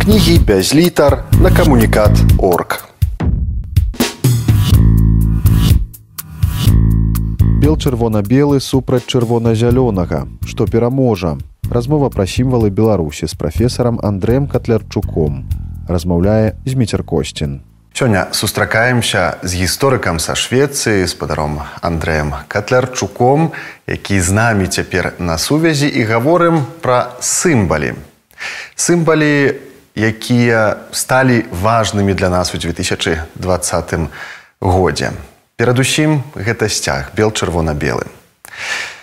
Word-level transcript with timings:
кнігі 0.00 0.38
без 0.38 0.74
літар 0.74 1.24
на 1.40 1.50
камунікат 1.50 2.10
орг. 2.38 2.88
Бел 7.60 7.76
чырвона-белы 7.76 8.60
супраць 8.60 9.04
чырвона-зялёнага, 9.04 10.24
што 10.46 10.64
пераможа. 10.64 11.36
Размова 11.70 12.08
пра 12.08 12.24
сімвалы 12.24 12.70
Беларусі 12.70 13.28
з 13.28 13.34
прафесарам 13.34 14.00
Андрэем 14.00 14.48
Катлярчуком. 14.48 15.44
Размаўляе 15.88 16.56
Зміцер 16.64 17.04
Косцін. 17.04 17.60
Сёння 17.92 18.32
сустракаемся 18.32 19.36
з 19.42 19.54
гісторыкам 19.54 20.16
са 20.18 20.32
Швецыі 20.32 21.04
з 21.04 21.14
падаром 21.14 21.60
Андрэем 21.84 22.32
Катлярчуком, 22.48 23.52
які 23.86 24.20
з 24.20 24.32
намі 24.32 24.66
цяпер 24.66 25.12
на 25.18 25.36
сувязі 25.36 25.88
і 25.88 26.02
гаворым 26.08 26.64
пра 26.80 27.12
сімбалі. 27.20 27.94
Сімбалі, 28.74 29.60
якія 30.00 30.76
сталі 30.92 31.44
важнымі 31.52 32.14
для 32.16 32.32
нас 32.32 32.54
у 32.54 32.58
2020 32.58 33.94
годзе. 34.60 35.12
Перадусім 35.60 36.24
гэта 36.34 36.72
сцяг 36.72 37.12
бел 37.12 37.30
чырвона-белы. 37.30 38.08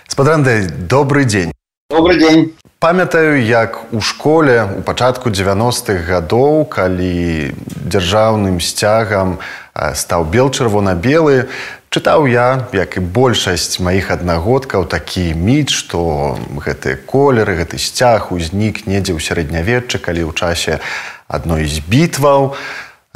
Спадрандай 0.08 0.66
добрый 0.66 1.24
дзень. 1.24 1.52
Добрый 1.90 2.18
дзень. 2.18 2.58
Памятаю, 2.80 3.42
як 3.42 3.92
у 3.92 4.00
школе 4.00 4.66
у 4.78 4.82
пачатку 4.82 5.30
90-х 5.30 6.02
гадоў, 6.06 6.66
калі 6.66 7.54
дзяржаўным 7.86 8.60
сцягам 8.60 9.38
стаў 9.94 10.26
бел 10.26 10.50
чырвона-белы, 10.50 11.48
чытаў 11.90 12.26
я, 12.28 12.68
як 12.72 12.96
і 12.96 13.00
большасць 13.00 13.80
маіх 13.80 14.10
аднагодкаў 14.10 14.84
такі 14.84 15.32
міт, 15.34 15.70
што 15.70 16.36
гэтыя 16.60 17.00
колеры, 17.08 17.56
гэты 17.60 17.80
сцяг 17.80 18.32
узнік 18.32 18.84
недзе 18.86 19.16
ў 19.16 19.20
сярэднявеччы, 19.22 19.98
калі 19.98 20.28
ў 20.28 20.32
часе 20.36 20.80
адной 21.28 21.64
з 21.64 21.80
бітваў, 21.84 22.56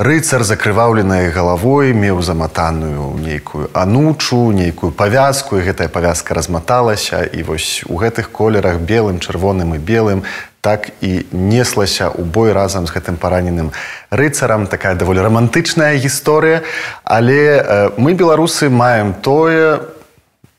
рыцар 0.02 0.42
закрываўленай 0.42 1.28
галавой 1.30 1.92
меў 1.92 2.22
заматаную 2.22 3.12
нейкую 3.20 3.68
анучу 3.76 4.50
нейкую 4.50 4.90
павязку 4.90 5.60
і 5.60 5.66
гэтая 5.68 5.92
павязка 5.92 6.34
разматалася 6.34 7.22
і 7.28 7.44
вось 7.44 7.84
у 7.86 8.00
гэтых 8.00 8.32
колерах 8.32 8.80
белым 8.80 9.20
чырвоным 9.20 9.76
і 9.76 9.78
белым 9.78 10.24
так 10.62 10.90
і 11.02 11.26
неслася 11.34 12.08
ў 12.08 12.22
бой 12.22 12.54
разам 12.56 12.86
з 12.86 12.94
гэтым 12.94 13.18
параненым 13.18 13.70
рыцарам 14.08 14.66
такая 14.66 14.94
даволі 14.94 15.20
романтычная 15.26 15.98
гісторыя 15.98 16.62
але 17.04 17.92
мы 17.98 18.14
беларусы 18.14 18.70
маем 18.70 19.12
тое 19.12 19.82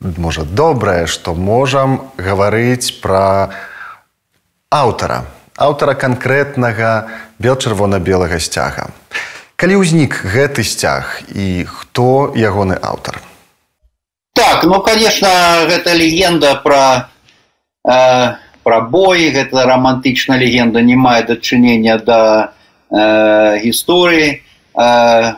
можа 0.00 0.44
добрае 0.44 1.08
што 1.08 1.32
можам 1.32 2.12
гаварыць 2.20 3.00
пра 3.00 3.56
аўтара 4.68 5.24
аўтара 5.56 5.94
канкрэтнага 5.94 7.08
бел 7.38 7.56
чырвона-белага 7.56 8.40
сцяга. 8.42 8.90
Калі 9.56 9.78
ўзнік 9.86 10.26
гэты 10.26 10.66
сцяг 10.66 11.22
і 11.30 11.64
хто 11.70 12.34
ягоны 12.34 12.74
аўтар? 12.74 13.22
Так, 14.34 14.64
ну 14.66 14.82
конечно, 14.82 15.30
гэта 15.70 15.94
легенда 15.94 16.58
пра, 16.58 17.08
э, 17.86 18.34
пра 18.64 18.80
бой, 18.80 19.30
гэта 19.30 19.66
романтычная 19.68 20.38
легенда 20.38 20.82
не 20.82 20.96
мае 20.96 21.22
дачынення 21.22 21.98
да 21.98 22.52
э, 22.90 23.60
гісторыі, 23.60 24.40
э, 24.40 25.34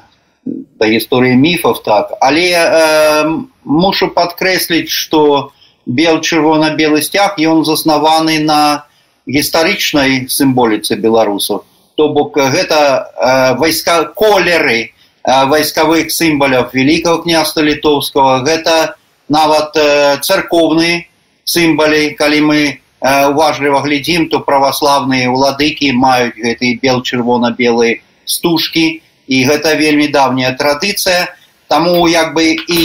да 0.46 0.84
гісторыі 0.86 1.36
міфов 1.36 1.82
так. 1.82 2.14
Але 2.20 2.48
э, 2.54 3.27
мушу 3.64 4.08
падкрэсліць, 4.08 4.88
што 4.88 5.52
бел 5.86 6.20
чырвона-белы 6.20 7.02
сцяг 7.02 7.38
ён 7.38 7.64
заснаваны 7.64 8.38
на 8.42 8.86
гістарычнай 9.27 10.27
сімволіцы 10.30 10.97
беларусаў 10.97 11.64
то 11.97 12.08
бок 12.12 12.36
гэта 12.36 13.10
э, 13.16 13.54
вайска 13.58 14.04
колеры 14.04 14.92
э, 15.24 15.44
вайскавых 15.47 16.12
сімваляў 16.12 16.69
великкаго 16.72 17.22
княства 17.22 17.60
літоўскага 17.62 18.44
гэта 18.44 18.97
нават 19.28 19.76
э, 19.76 20.19
царкоўныя 20.20 21.06
сімвалі 21.44 22.10
калі 22.19 22.41
мы 22.41 22.60
э, 22.66 22.76
уважліва 23.01 23.81
глядзім 23.84 24.29
то 24.33 24.41
праваславныя 24.41 25.29
уладыкі 25.29 25.93
маюць 25.93 26.37
гэты 26.37 26.79
бел 26.83 27.03
чырвона-белыя 27.03 28.01
стужкі 28.25 29.03
і 29.27 29.37
гэта 29.45 29.75
вельмі 29.77 30.09
давняя 30.09 30.53
традыцыя. 30.57 31.29
Таму 31.69 32.07
як 32.09 32.34
бы 32.34 32.57
і 32.57 32.83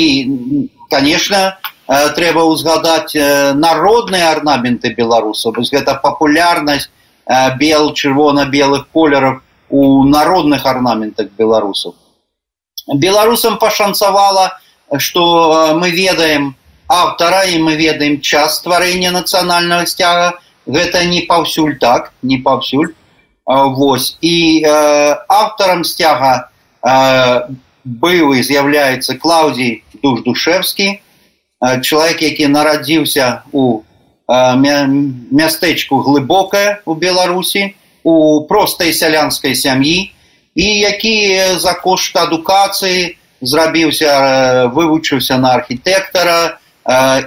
конечно 0.89 1.57
э, 1.87 2.09
трэба 2.17 2.43
ўзгадаць 2.49 3.15
э, 3.15 3.53
народныя 3.53 4.31
арнаменты 4.31 4.93
беларусаў 4.97 5.53
гэта 5.71 5.95
папулярнасць 5.95 6.89
Э, 7.31 7.55
бел 7.55 7.93
чырвона-белых 7.93 8.89
колеров 8.89 9.41
у 9.69 10.03
народных 10.03 10.65
орнаментах 10.65 11.27
беларусаў. 11.37 11.95
Беларусам 12.95 13.57
пашанцавала 13.57 14.59
что 14.97 15.69
э, 15.71 15.73
мы 15.75 15.91
ведаем 15.91 16.55
автора 16.91 17.43
і 17.47 17.59
мы 17.63 17.75
ведаем 17.79 18.19
час 18.19 18.59
стварэння 18.59 19.11
нацыянального 19.15 19.85
сцяга 19.85 20.39
гэта 20.67 21.05
не 21.05 21.21
паўсюль 21.21 21.79
так 21.79 22.11
не 22.21 22.37
паўсюль. 22.37 22.91
Э, 22.91 22.93
Вось. 23.47 24.17
І 24.21 24.63
э, 24.65 25.15
авторам 25.27 25.83
сцяга 25.83 26.49
э, 26.83 27.47
быў 27.83 28.35
і 28.35 28.43
з'яўляецца 28.43 29.15
клаўдзій 29.17 29.83
душ 30.03 30.21
душевскі 30.27 30.87
э, 30.91 31.81
чалавек 31.81 32.21
які 32.21 32.47
нарадзіўся 32.47 33.43
у 33.51 33.83
мястэчку 34.31 35.99
глыбокае 35.99 36.79
у 36.85 36.95
беларусі 36.95 37.75
у 38.03 38.45
простай 38.47 38.93
сялянскай 38.93 39.55
сям'і 39.55 40.13
і 40.55 40.67
які 40.79 41.59
за 41.59 41.73
кошт 41.73 42.15
адукацыі 42.15 43.17
зрабіўся 43.41 44.71
вывучыўся 44.71 45.35
на 45.35 45.59
архітэктара 45.59 46.60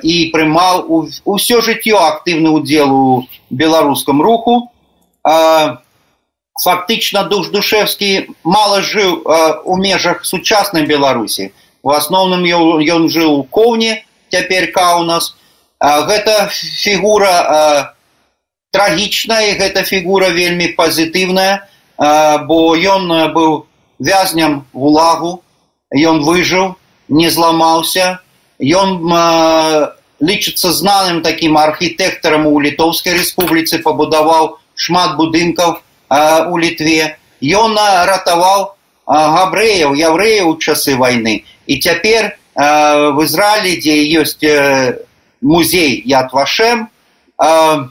і 0.02 0.14
прымаў 0.34 0.84
усё 1.24 1.60
жыццё 1.60 1.98
актыўны 1.98 2.50
удзел 2.50 2.92
у 2.92 3.28
беларускам 3.50 4.22
руху. 4.22 4.70
Фактычна 6.64 7.24
душ 7.26 7.48
душевскі 7.50 8.30
мала 8.44 8.80
жыў 8.80 9.22
у 9.64 9.76
межах 9.76 10.24
сучаснай 10.24 10.86
беларусі 10.86 11.50
у 11.84 11.92
асноўным 11.92 12.44
ён 12.48 13.08
жыў 13.12 13.30
у 13.38 13.42
коўне 13.44 14.02
цяпер 14.32 14.70
ка 14.72 14.96
у 14.98 15.04
нас 15.04 15.34
гэта 15.80 16.48
фігура 16.50 17.92
трагічная 18.72 19.54
гэта 19.60 19.84
фігура 19.84 20.32
вельмі 20.32 20.72
пазітыўная 20.80 21.68
бо 22.48 22.58
ён 22.94 23.12
быў 23.36 23.52
вязням 24.00 24.64
гулагу 24.72 25.44
ён 26.12 26.24
выжыў 26.24 26.74
не 27.08 27.28
зламаўся 27.30 28.18
ён 28.58 29.02
лічыцца 30.20 30.72
знаным 30.72 31.22
такім 31.22 31.58
архітэктарам 31.58 32.46
у 32.46 32.60
літоўскай 32.60 33.18
рэспубліцы 33.18 33.82
пабудаваў 33.82 34.58
шмат 34.74 35.16
будынкаў 35.16 35.80
у 36.50 36.58
літве 36.58 37.16
ён 37.42 37.74
ратаваў 38.10 38.74
габрэяў 39.06 39.98
яўрэяў 39.98 40.54
у 40.54 40.58
часы 40.58 40.96
вайны 40.96 41.44
і 41.66 41.74
цяпер 41.80 42.38
в 42.54 43.24
ізраілі 43.26 43.74
дзе 43.82 43.96
ёсць 44.22 44.38
музей 45.44 46.02
Яд 46.04 46.32
Вашем, 46.32 46.90
э, 47.38 47.84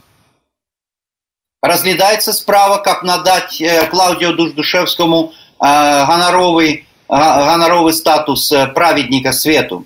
разглядается 1.62 2.34
справа, 2.34 2.78
как 2.78 3.04
надать 3.04 3.62
э, 3.62 3.88
Клаудио 3.88 4.34
Душдушевскому 4.34 5.32
э, 5.62 6.06
гоноровый, 6.06 6.88
гоноровый 7.08 7.94
статус 7.94 8.52
праведника 8.74 9.32
свету. 9.32 9.86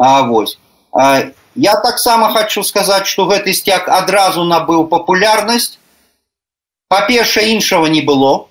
Вот. 0.00 0.56
Я 1.54 1.76
так 1.76 1.98
само 1.98 2.30
хочу 2.32 2.62
сказать, 2.62 3.06
что 3.06 3.26
гэты 3.26 3.52
сцяг 3.52 3.88
адразу 3.88 4.44
набыў 4.44 4.88
папулярнасць. 4.88 5.76
Па-першае, 6.88 7.52
іншага 7.52 7.92
не 7.92 8.00
было. 8.00 8.48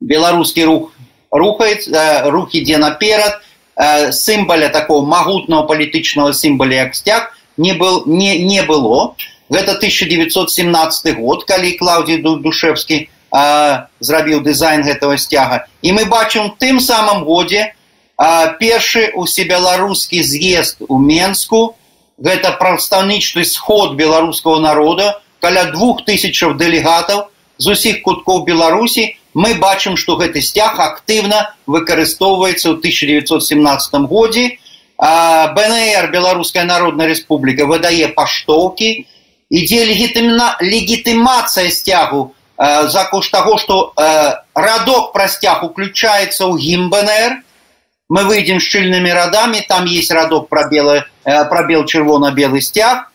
Беларускі 0.00 0.64
рух 0.68 0.92
рухаецца, 1.32 2.28
рух 2.28 2.52
ідзе 2.54 2.76
наперад, 2.76 3.40
Э, 3.76 4.10
сімбаля 4.12 4.68
такого 4.68 5.06
магутного 5.06 5.66
палітычного 5.66 6.32
сімбаля 6.32 6.74
як 6.74 6.94
сцяг 6.94 7.36
не 7.58 7.74
был 7.74 8.04
не 8.06 8.38
не 8.38 8.62
было 8.62 9.12
гэта 9.52 9.76
1917 9.76 11.16
год 11.18 11.44
калі 11.44 11.72
клаўдзі 11.76 12.16
душевскі 12.24 12.96
э, 13.04 13.86
зрабіў 14.00 14.40
дызайн 14.40 14.80
гэтага 14.80 15.18
сцяга 15.20 15.68
і 15.82 15.92
мы 15.92 16.06
бачым 16.08 16.56
тым 16.56 16.80
самым 16.80 17.28
годзе 17.28 17.60
э, 17.60 17.75
першы 18.16 19.12
усебеларускі 19.14 20.22
з'езд 20.22 20.82
у 20.88 20.98
менску. 20.98 21.76
Гэта 22.16 22.56
прадстаўнічны 22.56 23.44
сход 23.44 23.94
беларускага 23.94 24.60
народа. 24.60 25.20
Каля 25.40 25.68
двух 25.70 26.04
тысячаў 26.04 26.56
дэлегатаў 26.56 27.28
з 27.58 27.66
усіх 27.72 28.00
куткоў 28.02 28.44
беларусі. 28.44 29.16
Мы 29.36 29.54
бачым 29.60 30.00
што 30.00 30.16
гэты 30.16 30.40
сцяг 30.40 30.80
актыўна 30.80 31.52
выкарыстоўваецца 31.68 32.72
ў 32.72 32.80
1917 32.80 34.08
годзе. 34.08 34.56
Бнр 34.96 36.08
беларуская 36.08 36.64
народная 36.64 37.12
рэспубліка 37.12 37.68
выдае 37.68 38.08
паштоўкі. 38.16 39.04
Ідзе 39.52 39.84
легітымна 39.92 40.56
легітымацыя 40.64 41.68
сцягу 41.68 42.32
за 42.56 43.04
кошт 43.12 43.30
того, 43.30 43.58
что 43.58 43.92
радок 44.54 45.12
простях 45.12 45.62
уключается 45.62 46.46
у 46.46 46.56
гимбнр, 46.56 47.44
мы 48.08 48.24
выйдем 48.24 48.60
с 48.60 48.64
шильными 48.64 49.10
родами, 49.10 49.64
там 49.68 49.84
есть 49.84 50.10
родок 50.10 50.48
про, 50.48 50.68
белый, 50.68 51.02
про 51.24 51.64
бел-червоно-белый 51.64 52.62
стяг, 52.62 53.10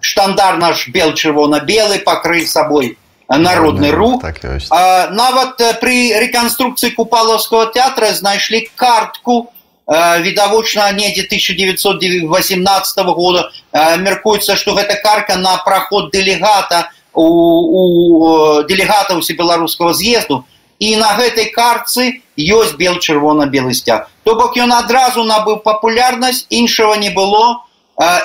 штандар 0.00 0.58
наш 0.58 0.88
бел-червоно-белый, 0.88 2.00
покрыт 2.00 2.48
собой 2.48 2.98
народный 3.28 3.90
рух. 3.90 4.22
Так 4.22 4.40
а, 4.70 5.08
нават 5.10 5.60
при 5.80 6.12
реконструкции 6.18 6.90
Купаловского 6.90 7.72
театра 7.72 8.12
знайшли 8.12 8.70
картку 8.74 9.52
відавочна 9.88 10.92
недзе 10.92 11.22
1918 11.22 13.04
года. 13.06 13.50
Мяркуецца 13.72 14.56
што 14.56 14.74
гэта 14.74 14.94
карка 15.02 15.36
на 15.36 15.56
праход 15.58 16.10
дэлегата 16.12 16.90
у, 17.12 17.24
у 17.24 18.62
дэлегата 18.62 19.16
усебеларускага 19.16 19.92
з'езду 19.92 20.44
і 20.82 20.94
на 20.98 21.10
гэтай 21.18 21.50
карцы 21.54 22.22
ёсць 22.34 22.74
бел 22.78 22.98
чырвона-белы 22.98 23.74
сцяг. 23.78 24.08
То 24.26 24.34
бок 24.34 24.56
ён 24.58 24.72
адразу 24.74 25.22
набыў 25.22 25.62
папулярнасць 25.66 26.46
іншага 26.50 26.96
не 26.98 27.10
было 27.14 27.62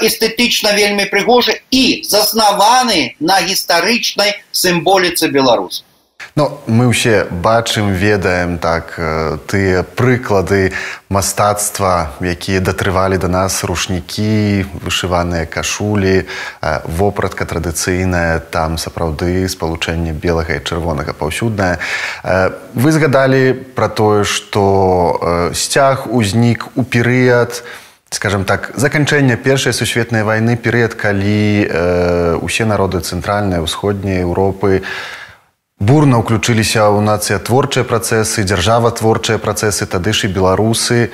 эстэтычна 0.01 0.73
вельмі 0.73 1.05
прыгожы 1.11 1.61
і 1.69 2.01
заснаваны 2.07 3.15
на 3.19 3.41
гістарычнай 3.45 4.33
сімволіцы 4.51 5.29
беларус 5.29 5.83
Ну, 6.37 6.61
мы 6.67 6.85
ўсе 6.85 7.25
бачым 7.29 7.97
ведаем 7.97 8.61
так 8.61 8.93
тыя 9.49 9.81
прыклады 9.81 10.69
мастацтва 11.09 12.13
якія 12.21 12.61
датрывалі 12.61 13.17
да 13.17 13.25
нас 13.25 13.65
рушнікі 13.65 14.69
вышываныя 14.85 15.49
кашулі 15.49 16.29
вопратка 16.85 17.49
традыцыйная 17.49 18.37
там 18.53 18.77
сапраўды 18.77 19.49
спалучэнне 19.49 20.13
белага 20.13 20.61
і 20.61 20.61
чырвонага 20.61 21.17
паўсюднае. 21.17 21.81
Вы 22.21 22.89
згадалі 22.93 23.57
пра 23.73 23.89
тое 23.89 24.21
што 24.21 25.49
сцяг 25.57 26.05
узнік 26.05 26.69
у 26.77 26.85
перыяд 26.85 27.65
у 27.65 27.87
скажем 28.09 28.45
так 28.45 28.71
заканчэння 28.75 29.35
першай 29.35 29.73
сусветнай 29.73 30.23
вайны 30.23 30.55
перыяд 30.55 30.93
калі 30.93 31.67
э, 31.67 32.37
усе 32.41 32.65
народы 32.65 33.01
цэнтральнай 33.01 33.59
усходняй 33.59 34.21
Еўропы 34.21 34.83
бурна 35.79 36.17
ўключыліся 36.17 36.89
ў 36.89 37.05
нацыя 37.05 37.37
творчыя 37.37 37.85
працэсы 37.85 38.43
дзяржава 38.43 38.89
творчыя 38.97 39.37
працэсы 39.37 39.85
тады 39.85 40.13
ж 40.13 40.25
і 40.25 40.33
беларусы 40.33 41.13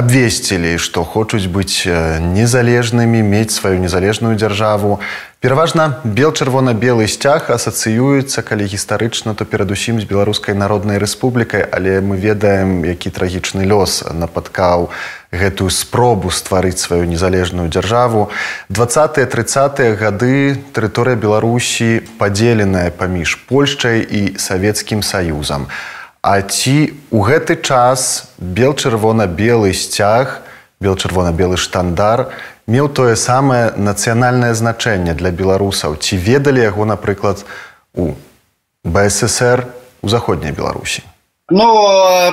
абвесцілі 0.00 0.76
што 0.82 1.04
хочуць 1.04 1.46
быць 1.46 1.84
незалежнымі 1.86 3.20
мець 3.22 3.52
сваю 3.54 3.78
незалежную 3.80 4.34
дзяржаву 4.34 5.00
Пераважна 5.40 6.04
бел-чырвона-белы 6.04 7.06
сцяг 7.08 7.48
асацыюецца, 7.48 8.42
калі 8.44 8.66
гістарычна, 8.68 9.32
то 9.32 9.48
перадусім 9.48 9.96
з 9.96 10.04
беларускай 10.04 10.52
народнай 10.52 11.00
рэспублікай, 11.00 11.64
але 11.64 12.04
мы 12.04 12.20
ведаем, 12.20 12.84
які 12.84 13.08
трагічны 13.08 13.64
лёс 13.64 14.04
нападкаў 14.12 14.92
гэтую 15.32 15.72
спробу 15.72 16.28
стварыць 16.28 16.76
сваю 16.76 17.08
незалежную 17.08 17.72
дзяржаву. 17.72 18.28
20-30 18.68 19.96
гады 19.96 20.60
тэрыторыя 20.76 21.16
Беларусі 21.16 22.04
падзеленая 22.20 22.92
паміж 22.92 23.40
Польшчай 23.48 24.04
і 24.04 24.36
савецкім 24.36 25.00
саюзам. 25.00 25.72
А 25.72 25.99
ці 26.44 26.92
ў 27.08 27.18
гэты 27.24 27.56
час 27.64 28.28
бел-чырвона-белы 28.36 29.72
сцяг, 29.72 30.44
бел-чырвона-белы 30.76 31.56
штандар, 31.56 32.28
меў 32.68 32.92
тое 32.92 33.16
самае 33.16 33.72
нацыянальнае 33.80 34.52
значэнне 34.52 35.16
для 35.16 35.32
беларусаў? 35.32 35.96
Ці 35.96 36.20
ведалі 36.20 36.60
яго 36.60 36.84
напрыклад 36.84 37.48
у 37.96 38.12
бСр 38.84 39.64
у 40.02 40.08
заходняй 40.12 40.52
беларусі? 40.52 41.00
Ну 41.48 41.66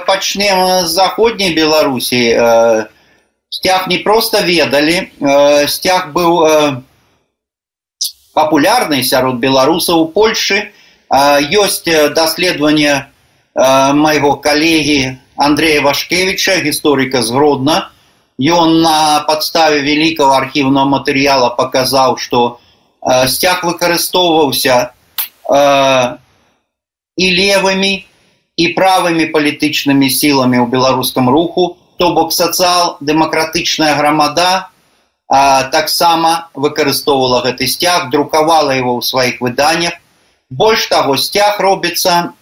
пачнем 0.06 0.84
з 0.84 0.92
заходняй 0.92 1.56
беларусі. 1.56 2.36
Сцяг 3.50 3.88
не 3.88 4.04
просто 4.04 4.44
ведалі. 4.44 5.16
Сцяг 5.68 6.12
быў 6.12 6.84
папулярны 8.36 9.02
сярод 9.02 9.40
беларусаў 9.40 10.04
у 10.04 10.08
польльшы 10.12 10.76
ёсць 11.10 11.88
даследаванне 11.88 13.08
майго 13.58 14.36
калегі 14.38 15.18
андрея 15.38 15.82
вашкевича 15.82 16.62
гісторыка 16.62 17.22
згродна 17.26 17.90
ён 18.38 18.82
на 18.82 19.26
падставе 19.26 19.82
вялікага 19.82 20.38
архіўнага 20.38 20.86
матэрыяла 20.86 21.50
паказаў 21.58 22.18
што 22.22 22.60
э, 23.02 23.28
сцяг 23.28 23.66
выкарыстоўваўся 23.66 24.94
э, 25.50 26.18
і 27.18 27.26
левымі 27.34 28.06
і 28.58 28.66
правымі 28.78 29.26
палітычнымі 29.34 30.10
сіламі 30.10 30.58
ў 30.62 30.70
беларускам 30.70 31.30
руху. 31.30 31.78
То 31.98 32.14
бок 32.14 32.34
сацыял-дэмакратычная 32.34 33.98
грамада 33.98 34.70
э, 35.30 35.70
таксама 35.74 36.50
выкарыстоўвала 36.54 37.42
гэты 37.42 37.66
сцяг 37.66 38.10
друкавала 38.14 38.78
его 38.78 38.98
ў 38.98 39.02
сваіх 39.02 39.42
выданнях 39.42 39.98
больш 40.50 40.86
таго 40.94 41.18
сцяг 41.18 41.58
робіцца 41.60 42.14
э, 42.22 42.37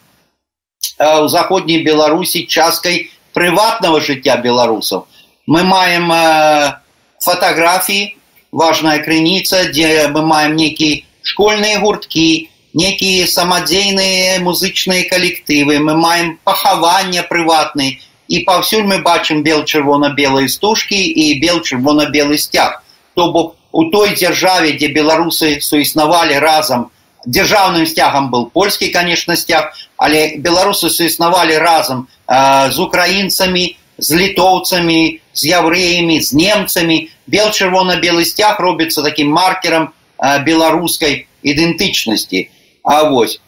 ў 1.00 1.28
заходняй 1.28 1.84
беларусі 1.84 2.46
часткай 2.48 3.12
прыватнага 3.34 4.00
жыцця 4.00 4.38
беларусаў 4.40 5.06
мы 5.46 5.64
маем 5.64 6.12
э, 6.12 6.80
фотографии 7.20 8.16
важная 8.52 9.00
крыніца 9.04 9.72
дзе 9.72 10.08
мы 10.16 10.26
маем 10.26 10.56
некіе 10.56 11.04
школьные 11.22 11.78
гурткі 11.84 12.50
некіе 12.74 13.28
самадзейныя 13.28 14.40
музычныя 14.40 15.08
калектывы 15.10 15.80
мы 15.80 15.96
маем 16.00 16.40
пахавання 16.44 17.28
прыватны 17.28 18.00
і 18.28 18.40
паўсюль 18.48 18.88
мы 18.88 19.04
бачым 19.04 19.44
бел 19.44 19.64
чырвона-белыя 19.64 20.48
стужкі 20.50 20.98
і 20.98 21.40
бел 21.44 21.60
чырвона-белы 21.60 22.38
сцяг 22.38 22.82
то 23.16 23.32
бок 23.32 23.56
у 23.72 23.92
той 23.92 24.16
дзяржаве 24.16 24.80
дзе 24.80 24.88
беларусы 24.96 25.60
суіснавалі 25.60 26.40
разам 26.40 26.90
дзяржаўным 27.26 27.86
сцягам 27.86 28.30
был 28.30 28.46
польскі 28.48 28.90
конечно 28.90 29.36
сцяг 29.36 29.74
але 29.98 30.38
беларусы 30.38 30.90
суіснавалі 30.90 31.58
разам 31.58 32.08
э, 32.28 32.72
з 32.72 32.80
украінцамі 32.80 33.78
з 33.98 34.10
літоўцамі 34.16 35.20
з 35.34 35.42
яўрэямі 35.46 36.22
з 36.22 36.34
немцамі 36.34 36.98
бел 37.28 37.52
чырвона-белы 37.52 38.26
сцяг 38.26 38.60
робіцца 38.60 39.04
таким 39.04 39.32
маркером 39.32 39.94
беларускай 40.20 41.28
ідэнтычнасці 41.44 42.50
А 42.86 43.04
вось 43.10 43.40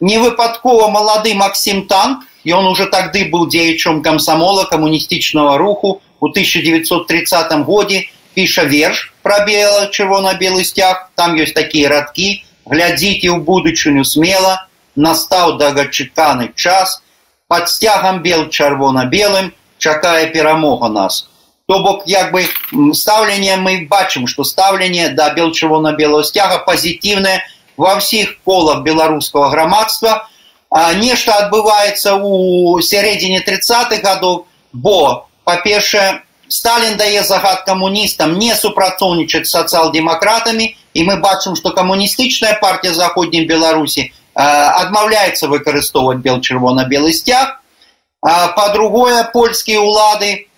не 0.00 0.16
выпадкова 0.18 0.88
малады 0.88 1.34
Макссім 1.34 1.86
танк 1.86 2.24
ён 2.48 2.66
уже 2.66 2.86
тады 2.88 3.28
быў 3.28 3.48
дзеячом 3.52 4.00
камсамола 4.02 4.64
камуністычнага 4.64 5.58
руху 5.60 6.00
у 6.20 6.26
1930 6.32 7.52
годзе 7.68 8.04
піша 8.34 8.64
верш 8.64 9.12
про 9.22 9.44
бела 9.44 9.90
чырвона-белы 9.92 10.64
сцяг 10.64 11.10
там 11.20 11.36
ёсць 11.36 11.52
такія 11.52 11.92
радкі 11.92 12.40
глядзіце 12.70 13.28
ў 13.30 13.42
будучыню 13.46 14.04
смела 14.04 14.66
настаў 14.96 15.56
дагачыканы 15.58 16.52
час 16.54 17.00
под 17.48 17.68
сцягам 17.68 18.22
бел 18.22 18.46
чырвона-белым 18.48 19.52
чакае 19.78 20.30
перамога 20.30 20.88
нас. 20.88 21.26
То 21.66 21.78
бок 21.82 22.02
як 22.06 22.32
бы 22.32 22.46
стаўленне 22.94 23.56
мы 23.56 23.86
бачым 23.90 24.26
что 24.26 24.44
стаўленне 24.44 25.10
да 25.10 25.30
белчаво 25.34 25.80
на 25.80 25.92
белого 25.92 26.22
сцяга 26.22 26.58
пазітыўнае 26.66 27.42
ва 27.76 27.96
ўсіх 27.98 28.38
колах 28.44 28.82
беларускага 28.82 29.50
грамадства 29.50 30.26
нешта 30.98 31.46
адбываецца 31.46 32.18
у 32.22 32.80
сярэдзіне 32.82 33.42
30-х 33.46 34.02
гадоў 34.02 34.46
бо 34.72 35.26
па-першае 35.44 36.22
Сталін 36.50 36.96
дае 36.98 37.22
загад 37.22 37.62
камуністам 37.62 38.34
не 38.38 38.54
супрацоўнічаць 38.58 39.46
сацыял-дэмакратамі 39.46 40.66
і 40.94 41.04
мы 41.04 41.16
бачым 41.20 41.56
што 41.56 41.70
камуністычная 41.70 42.58
партія 42.60 42.94
заходняй 42.94 43.46
беларусі 43.46 44.12
адмаўляецца 44.34 45.48
выкарыстоўваць 45.50 46.22
бел 46.22 46.40
чырвона-белы 46.40 47.12
сцяг 47.12 47.60
по-другое, 48.20 49.24
польские 49.32 49.80
улады 49.80 50.48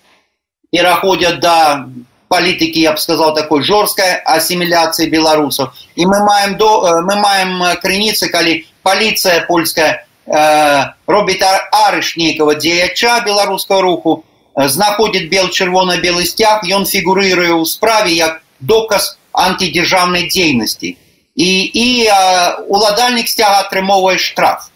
переходят 0.71 1.39
до 1.39 1.87
политики, 2.27 2.79
я 2.79 2.93
бы 2.93 2.97
сказал, 2.97 3.35
такой 3.35 3.61
жесткой 3.61 4.15
ассимиляции 4.25 5.07
белорусов. 5.07 5.75
И 5.95 6.05
мы 6.05 6.23
маем, 6.23 6.57
до, 6.57 6.87
э, 6.87 7.01
мы 7.01 7.15
маем 7.15 7.77
крыницы, 7.79 8.27
когда 8.27 8.51
полиция 8.81 9.45
польская 9.45 10.07
э, 10.25 10.83
робит 11.05 11.43
арыш 11.71 12.17
некого 12.17 12.55
дзеяча 12.55 13.21
белорусского 13.23 13.81
руху, 13.83 14.25
э, 14.55 14.67
знаходит 14.67 15.29
бел-червоно-белый 15.29 16.25
стяг, 16.25 16.63
и 16.63 16.73
он 16.73 16.87
фигурирует 16.87 17.67
в 17.67 17.71
справе 17.71 18.17
как 18.17 18.41
доказ 18.59 19.19
антидержавной 19.33 20.29
деятельности. 20.29 20.97
И, 21.35 21.65
и 21.65 22.07
э, 22.07 22.55
уладальник 22.67 23.27
стяга 23.27 23.59
отрымовывает 23.59 24.19
штраф. 24.19 24.69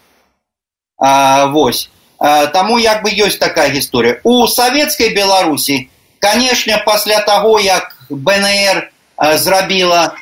Э, 1.00 1.46
вось. 1.46 1.90
Таму 2.18 2.78
як 2.78 3.04
бы 3.04 3.14
ёсць 3.14 3.38
такая 3.38 3.70
гісторыя. 3.70 4.18
У 4.24 4.44
савецкай 4.48 5.14
Беларусі, 5.14 5.88
канешне, 6.18 6.82
пасля 6.84 7.20
таго, 7.20 7.60
як 7.60 7.94
БНР 8.10 8.90
зрабіла 9.38 10.16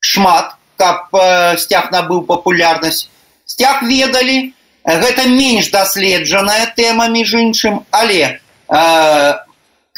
шмат, 0.00 0.56
каб 0.74 1.14
сцяг 1.62 1.92
набыў 1.94 2.26
папулярнасць 2.26 3.06
сцяг 3.50 3.82
ведалі 3.90 4.52
гэта 4.86 5.26
менш 5.28 5.70
даследжаная 5.74 6.70
тэма 6.78 7.08
між 7.14 7.34
іншым 7.42 7.82
але 7.90 8.38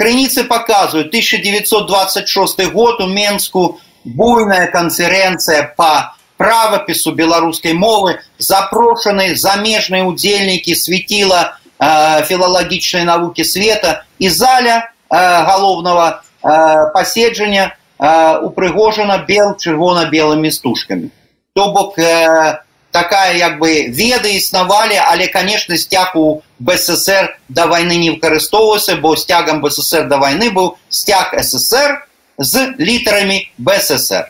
крыніцы 0.03 0.45
показваюць 0.51 1.07
1926 1.15 2.73
год 2.75 3.01
у 3.01 3.07
менску 3.07 3.79
буйная 4.05 4.67
канферэнцыя 4.67 5.71
по 5.77 6.11
правапісу 6.37 7.15
беларускай 7.15 7.73
мовы. 7.73 8.19
Запрошаны 8.39 9.37
замежныя 9.39 10.03
удзельнікі 10.03 10.75
светіла 10.75 11.55
э, 11.79 12.27
філалагічнай 12.27 13.07
навукі 13.07 13.47
света 13.47 14.03
і 14.19 14.29
заля 14.29 14.91
э, 15.07 15.15
галоўнага 15.15 16.19
э, 16.19 16.91
паседжання 16.91 17.71
э, 17.71 18.43
упрыгожана 18.43 19.23
бел 19.23 19.55
чырвона-белымі 19.55 20.51
стужкамі 20.51 21.15
то 21.55 21.71
бок 21.71 21.99
э, 21.99 22.59
такая 22.93 23.35
як 23.37 23.59
бы 23.59 23.89
веды 23.89 24.37
існавалі 24.37 25.01
але 25.09 25.27
конечно 25.27 25.77
сцяг 25.77 26.15
у 26.15 26.43
бСр 26.61 27.35
да 27.49 27.67
вайны 27.67 27.97
не 27.97 28.11
выкарыстоўваўся 28.13 28.97
бо 28.97 29.17
сцягам 29.17 29.61
бСр 29.61 30.07
да 30.07 30.19
вайны 30.19 30.53
быў 30.53 30.77
сцяг 30.89 31.35
ссср 31.43 32.05
з 32.39 32.75
літарамі 32.79 33.49
бСр 33.59 34.29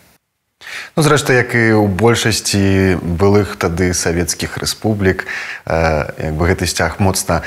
Ну, 0.97 1.02
зрэшты 1.02 1.35
як 1.35 1.54
і 1.59 1.75
ў 1.75 1.90
большасці 1.90 2.97
былых 3.02 3.59
тады 3.59 3.90
савецкіх 3.97 4.57
рэспублік 4.62 5.26
як 5.66 6.35
бы 6.38 6.47
гэты 6.47 6.71
сцяг 6.71 7.02
моцна 7.02 7.42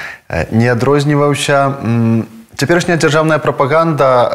не 0.52 0.68
адрозніваўся. 0.68 1.80
Цяперашняя 2.60 3.00
дзяржаўная 3.00 3.40
прапаганда 3.40 4.28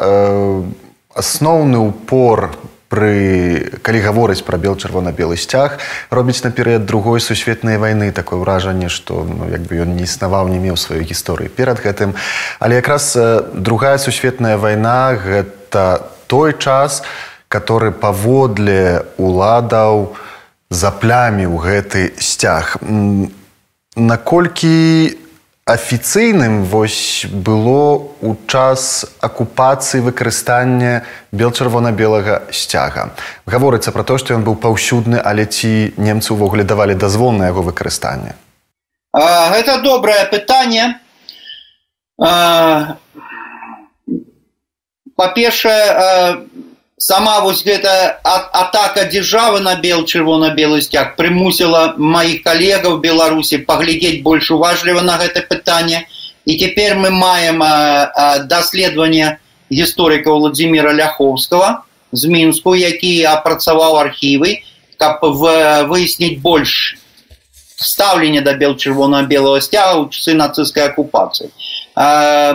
асноўны 1.13 1.77
упор 1.77 2.49
пры 2.91 3.79
калі 3.81 4.03
гаворыць 4.03 4.43
пра 4.43 4.59
бел 4.59 4.75
чырвона-белы 4.75 5.39
сцяг 5.39 5.79
робіць 6.11 6.43
на 6.43 6.51
перыяд 6.51 6.85
другой 6.85 7.23
сусветнай 7.23 7.79
вайны. 7.79 8.11
Такое 8.11 8.43
ўражанне 8.43 8.91
што 8.91 9.23
ну, 9.23 9.47
як 9.47 9.63
бы 9.63 9.79
ён 9.79 9.95
не 9.95 10.03
існаваў 10.03 10.51
не 10.51 10.59
меў 10.59 10.75
сваёй 10.75 11.07
гісторыі 11.07 11.47
перад 11.47 11.79
гэтым. 11.79 12.19
Але 12.59 12.83
якраз 12.83 13.15
другая 13.55 13.97
сусветная 13.97 14.59
вайна 14.59 15.15
гэта 15.15 16.11
той 16.27 16.51
час 16.59 17.01
у 17.01 17.31
который 17.51 17.91
паводле 17.91 19.03
уладаў 19.19 20.15
запляміў 20.71 21.59
гэты 21.59 22.15
сцяг. 22.15 22.79
Наколькі 23.99 25.19
афіцыйным 25.65 26.65
вось 26.65 27.25
было 27.31 28.01
у 28.21 28.35
час 28.47 29.05
акупацыі 29.21 30.01
выкарыстання 30.01 31.05
бел-чырвона-белага 31.31 32.49
сцяга. 32.51 33.13
Гаворыцца 33.45 33.91
пра 33.91 34.03
то 34.03 34.17
што 34.17 34.33
ён 34.33 34.43
быў 34.43 34.57
паўсюдны 34.57 35.21
але 35.21 35.45
ці 35.45 35.93
немцы 35.97 36.33
ўвогуле 36.33 36.63
давалі 36.63 36.95
дазвол 36.95 37.31
на 37.31 37.53
яго 37.53 37.61
выкарыстанне? 37.61 38.33
Гэта 39.13 39.81
добрае 39.83 40.25
пытанне. 40.31 40.97
Па-першае 45.15 45.85
сама 47.01 47.39
вось 47.41 47.63
гэта 47.65 48.21
атака 48.21 49.05
дзяржавы 49.09 49.59
на 49.65 49.73
бел 49.75 50.03
чырвона-белы 50.05 50.81
сцяг 50.85 51.15
прымусіла 51.17 51.97
маіх 51.97 52.43
калегаў 52.45 52.99
беларусі 53.01 53.57
паглядзець 53.65 54.21
больш 54.21 54.51
уважліва 54.53 55.01
на 55.01 55.15
гэта 55.17 55.41
пытанне 55.41 56.05
і 56.45 56.57
цяпер 56.61 56.93
мы 57.01 57.09
маем 57.09 57.63
даследаванне 58.45 59.39
гісторыка 59.73 60.29
владимира 60.29 60.93
ляховскага 60.93 61.81
з 62.11 62.29
мінску 62.29 62.75
які 62.77 63.13
апрацаваў 63.33 63.97
архівы 63.97 64.61
каб 65.01 65.25
выясніць 65.25 66.37
больш 66.45 67.01
стаўленне 67.81 68.45
да 68.45 68.53
бел 68.53 68.77
чырвона-белого 68.77 69.57
сцяга 69.57 69.97
ў 69.97 70.13
часы 70.13 70.37
нацысцкай 70.37 70.93
акупацыі 70.93 71.49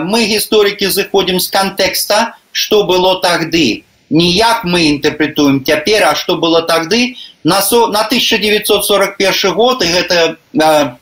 мы 0.07 0.23
гісторыкі 0.31 0.87
зыходзім 0.87 1.43
з 1.43 1.51
кантэкста 1.51 2.21
што 2.55 2.87
было 2.87 3.19
тагды 3.19 3.83
не 4.09 4.31
як 4.31 4.63
мы 4.63 4.87
інтэрпрэтуем 4.95 5.63
цяпер 5.65 6.03
а 6.07 6.15
што 6.15 6.37
было 6.37 6.61
тады 6.61 7.15
на 7.43 7.61
со 7.61 7.87
на 7.87 8.05
1941 8.07 9.53
год 9.53 9.83
і 9.83 9.87
гэта 9.87 10.37
э, 10.53 10.95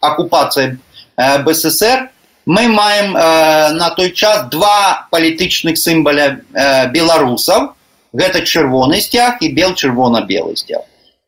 акупацыя 0.00 0.78
э, 1.16 1.38
бСр 1.42 2.10
мы 2.46 2.68
маем 2.68 3.16
э, 3.16 3.72
на 3.72 3.90
той 3.90 4.12
час 4.12 4.48
два 4.50 5.08
палітычных 5.10 5.78
сімбаля 5.78 6.40
э, 6.52 6.90
беларусаў. 6.90 7.72
Гэта 8.12 8.44
чырвоны 8.46 9.00
сцяг 9.00 9.40
і 9.40 9.48
бел 9.48 9.74
чырвона-белы 9.74 10.56
сцяг. 10.56 10.84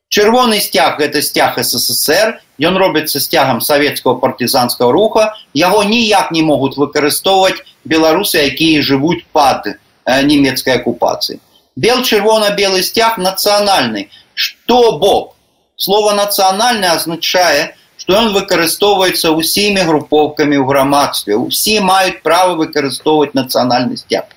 Чырвоны 0.08 0.60
сцяг 0.60 1.00
гэта 1.00 1.22
сцяг 1.22 1.58
ссср 1.58 2.38
ён 2.60 2.76
робіцца 2.76 3.18
сцягам 3.18 3.60
савецкого 3.60 4.20
партызанского 4.20 4.92
руха. 4.92 5.34
Яго 5.54 5.82
ніяк 5.82 6.30
не 6.30 6.42
могуць 6.42 6.76
выкарыстоўваць 6.76 7.64
беларусы 7.84 8.44
якія 8.44 8.82
жывуць 8.82 9.24
пад 9.32 9.66
Э, 9.66 9.85
немецкой 10.06 10.74
оккупации. 10.76 11.40
Бел 11.76 12.02
червоно-белый 12.02 12.82
стяг 12.82 13.18
национальный. 13.18 14.10
Что 14.34 14.98
бок? 14.98 15.36
Слово 15.76 16.12
национальный 16.12 16.88
означает, 16.88 17.74
что 17.98 18.16
он 18.16 18.32
выкарыстоўваецца 18.32 19.34
ўсімі 19.34 19.82
групоўкамі 19.82 20.56
ў 20.56 20.64
грамадстве. 20.64 21.36
Усе 21.36 21.80
маюць 21.80 22.22
права 22.22 22.54
выкарыстоўваць 22.54 23.34
нацыянальны 23.34 23.96
сцяг. 23.98 24.30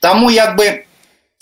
Таму 0.00 0.30
як 0.30 0.56
бы 0.56 0.86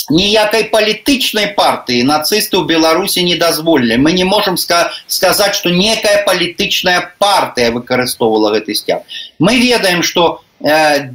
ніякай 0.09 0.73
палітычнай 0.73 1.53
партыі 1.53 2.09
нацысты 2.09 2.57
ў 2.57 2.65
Беларусі 2.65 3.23
не 3.23 3.37
дазволілі. 3.37 4.01
Мы 4.01 4.17
не 4.17 4.25
можам 4.25 4.57
ска 4.57 4.91
сказаць, 5.07 5.55
што 5.61 5.69
некая 5.69 6.25
палітычная 6.25 7.15
партыя 7.21 7.71
выкарыстоўвала 7.71 8.57
гэты 8.57 8.75
сцяг. 8.75 9.05
Мы 9.39 9.61
ведаем, 9.61 10.03
што 10.03 10.41
э, 10.65 11.13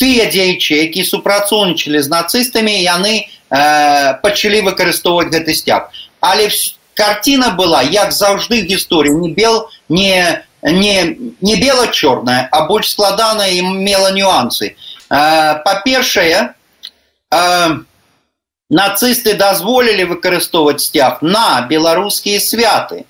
тыя 0.00 0.28
дзеячы 0.28 0.76
які 0.76 1.04
супрацоўнічалі 1.04 2.02
з 2.02 2.08
нацыстамі 2.12 2.72
яны 2.72 3.14
э, 3.24 4.20
пачалі 4.20 4.60
выкарыстоўваць 4.68 5.32
гэты 5.32 5.56
сцяг 5.56 5.88
але 6.20 6.50
карціна 6.94 7.50
была 7.56 7.82
як 7.82 8.12
заўжды 8.12 8.60
в 8.62 8.68
гісторыі 8.72 9.16
не 9.16 9.32
бел 9.32 9.68
не 9.88 10.44
не 10.62 11.16
не 11.40 11.56
бела-чорная 11.56 12.48
а 12.52 12.66
больш 12.68 12.92
складаная 12.92 13.50
і 13.56 13.62
мела 13.62 14.12
нюансы 14.12 14.72
э, 14.72 14.74
па-першае 15.64 16.52
э, 17.32 17.78
нацысты 18.68 19.32
дазволілі 19.32 20.12
выкарыстоўваць 20.12 20.84
сцяг 20.84 21.22
на 21.22 21.64
беларускія 21.70 22.40
святы 22.40 23.06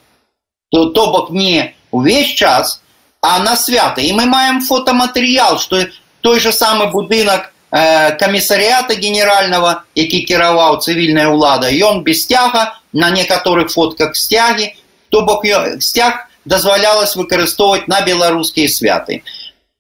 то 0.71 0.91
то 0.91 1.11
бок 1.11 1.31
не 1.31 1.75
увесь 1.91 2.35
час 2.35 2.83
а 3.21 3.39
на 3.43 3.57
свята 3.57 4.03
і 4.03 4.13
мы 4.13 4.27
маем 4.27 4.61
фотоматэрыял 4.61 5.59
что 5.59 5.83
той 6.22 6.40
же 6.40 6.52
самы 6.52 6.88
будынак 6.92 7.52
э, 7.72 8.16
камісарыята 8.18 8.96
генерального 8.96 9.84
які 9.96 10.22
кіраваў 10.26 10.80
цывільная 10.80 11.28
ўлада. 11.30 11.70
Ён 11.70 12.04
без 12.04 12.24
сцяга 12.24 12.78
на 12.94 13.10
некаторых 13.10 13.72
фотках 13.72 14.16
сцягі 14.16 14.76
то 15.10 15.22
бок 15.22 15.46
сцяг 15.80 16.28
дазвалялось 16.46 17.16
выкарыстоўваць 17.16 17.88
на 17.88 18.02
беларускія 18.02 18.68
святы. 18.70 19.24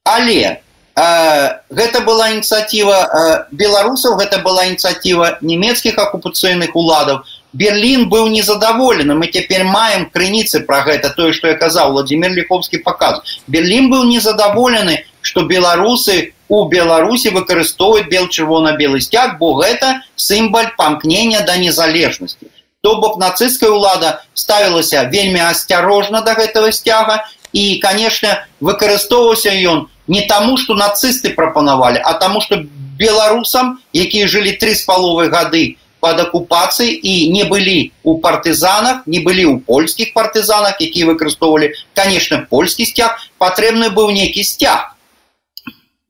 Але 0.03 0.61
э, 0.95 1.59
гэта 1.69 2.01
была 2.01 2.31
ініцыятыва 2.33 2.97
э, 2.97 3.45
беларусаў 3.51 4.17
гэта 4.17 4.39
была 4.39 4.65
ініцыятыва 4.65 5.37
нямецкіх 5.41 5.97
акупацыйных 5.97 6.75
уладаў. 6.75 7.23
Берлін 7.53 8.07
быў 8.07 8.31
незадаволены 8.31 9.15
мы 9.15 9.27
цяпер 9.27 9.63
маем 9.67 10.07
крыніцы 10.09 10.63
пра 10.63 10.83
гэта 10.87 11.11
тое 11.11 11.33
што 11.35 11.51
я 11.51 11.55
казаў 11.59 11.91
владимир 11.91 12.31
лиховскі 12.31 12.79
паказ 12.79 13.19
Берлін 13.47 13.91
быў 13.91 14.07
незадаволены 14.07 15.03
што 15.21 15.45
беларусы 15.49 16.33
у 16.51 16.65
беларусі 16.67 17.31
выкарыстоўваюць 17.35 18.09
бел 18.11 18.27
чырвона-белы 18.27 18.99
сцяг 19.01 19.37
бо 19.39 19.53
гэта 19.61 20.01
сімбаль 20.15 20.73
памкнення 20.77 21.45
да 21.47 21.57
незалежнасці 21.57 22.51
то 22.81 22.95
бок 23.01 23.17
нацысцкая 23.21 23.69
ўлада 23.69 24.25
ставілася 24.33 25.05
вельмі 25.13 25.45
асцярожна 25.47 26.21
да 26.25 26.33
гэтага 26.35 26.73
сцяга 26.75 27.21
і 27.53 27.79
конечно 27.83 28.35
выкарыстоўваўся 28.59 29.53
ён 29.73 29.87
не 30.07 30.25
таму 30.27 30.57
што 30.57 30.75
нацысты 30.75 31.31
прапанавалі 31.37 32.01
а 32.03 32.13
таму 32.19 32.41
што 32.41 32.63
беларусам 32.97 33.77
якія 33.93 34.27
жылі 34.27 34.57
тры 34.61 34.75
з 34.75 34.83
паловай 34.89 35.29
гады 35.29 35.63
под 36.01 36.19
акупацыяй 36.19 36.97
і 36.97 37.29
не 37.31 37.43
былі 37.45 37.93
у 38.03 38.17
партызанах 38.19 39.05
не 39.05 39.21
былі 39.21 39.45
ў 39.45 39.61
польскіх 39.61 40.13
партызанах 40.17 40.81
якія 40.81 41.05
выкарыстоўвалі 41.13 41.71
конечно 41.93 42.41
польскі 42.49 42.89
сцяг 42.89 43.21
патрэбны 43.37 43.93
быў 43.93 44.09
нейкі 44.17 44.43
сцяг 44.43 44.97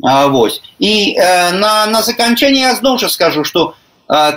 Вось. 0.02 0.62
і 0.80 1.16
э, 1.18 1.52
на, 1.52 1.86
на 1.86 2.02
заканчэнне 2.02 2.62
я 2.62 2.76
зноў 2.76 2.98
жа 2.98 3.10
скажу 3.10 3.44
что 3.44 3.76
э, 4.10 4.32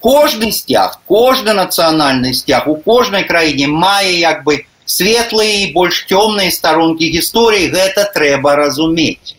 кожны 0.00 0.52
сцяг 0.52 1.00
кожны 1.06 1.52
нацыянальны 1.52 2.32
сцяг 2.32 2.68
у 2.68 2.76
кожнай 2.76 3.24
краіне 3.24 3.66
мае 3.68 4.18
як 4.18 4.44
бы 4.44 4.64
светлыя 4.84 5.68
і 5.68 5.72
больш 5.72 6.06
цёмныя 6.08 6.50
старонкі 6.50 7.04
гісторыі 7.12 7.68
гэта 7.68 8.08
трэба 8.14 8.56
разумець 8.56 9.36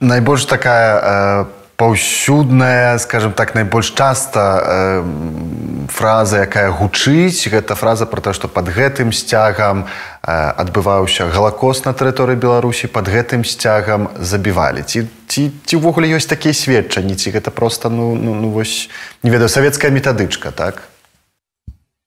найбольш 0.00 0.44
такая 0.44 1.44
э 1.44 1.57
паўсюдная 1.78 2.98
скажем 2.98 3.32
так 3.32 3.54
найбольш 3.54 3.94
часта 3.94 4.42
э, 4.66 5.04
фраза 5.88 6.42
якая 6.42 6.74
гучыць 6.74 7.46
гэта 7.46 7.78
фраза 7.78 8.04
про 8.04 8.20
то 8.20 8.32
что 8.32 8.48
под 8.48 8.66
гэтым 8.66 9.12
сцягам 9.12 9.86
э, 9.86 10.32
адбываўся 10.58 11.30
галакос 11.30 11.84
на 11.84 11.94
тэрыторыі 11.94 12.34
беларусі 12.34 12.90
под 12.90 13.06
гэтым 13.06 13.46
сцягам 13.46 14.10
забівалі. 14.18 14.82
Ці 14.82 15.06
ці 15.30 15.54
ці 15.54 15.78
ўвогуле 15.78 16.10
ёсць 16.18 16.26
такія 16.26 16.50
сведчанні 16.50 17.14
ці 17.14 17.30
гэта 17.30 17.54
просто 17.54 17.94
ну, 17.94 18.18
ну, 18.18 18.34
ну 18.34 18.50
вось 18.50 18.90
не 19.22 19.30
ведаю 19.30 19.48
савецкая 19.48 19.94
метадычка 19.94 20.50
так? 20.50 20.82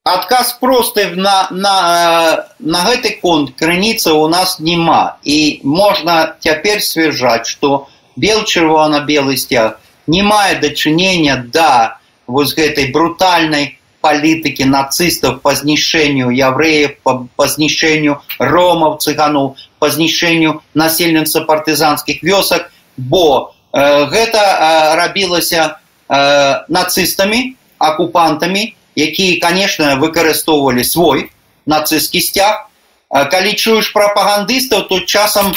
Адказ 0.04 0.52
просты 0.60 1.16
на 1.16 1.48
на 1.48 2.44
на 2.60 2.84
гэты 2.92 3.24
конт 3.24 3.56
крыніца 3.56 4.20
у 4.20 4.28
нас 4.28 4.60
няма. 4.60 5.16
І 5.24 5.64
можна 5.64 6.36
цяпер 6.44 6.84
сцвярджаць 6.84 7.48
что 7.48 7.88
у 7.88 8.01
бел 8.24 8.44
чырвона-белы 8.46 9.38
сцяг 9.38 9.78
не 10.08 10.22
мае 10.24 10.60
дачынення 10.62 11.38
да 11.54 11.98
вось 12.28 12.56
гэтай 12.58 12.92
брутальнай 12.96 13.78
палітыкі 14.02 14.66
нацыстаў 14.66 15.40
па 15.46 15.54
знішэнню 15.58 16.34
яўрэяў 16.34 16.98
па, 17.06 17.14
па 17.38 17.46
знішэнню 17.48 18.18
ромаў 18.40 18.98
цыганоў 18.98 19.56
па 19.80 19.90
знішэнню 19.90 20.62
насельніцтва 20.74 21.46
партызанскіх 21.50 22.24
вёсак 22.26 22.70
бо 22.98 23.54
э, 23.74 24.06
гэта 24.14 24.42
э, 24.42 24.96
рабілася 25.02 25.78
э, 26.10 26.66
нацыстамі 26.68 27.56
акупантамі 27.78 28.74
якія 28.96 29.40
конечно 29.42 29.96
выкарыстоўвалі 29.96 30.84
свой 30.84 31.30
нацысцкі 31.66 32.22
сцяг. 32.22 32.68
Калі 33.12 33.54
чуеш 33.60 33.92
прапагандыстаў 33.92 34.88
тут 34.88 35.06
часам 35.06 35.52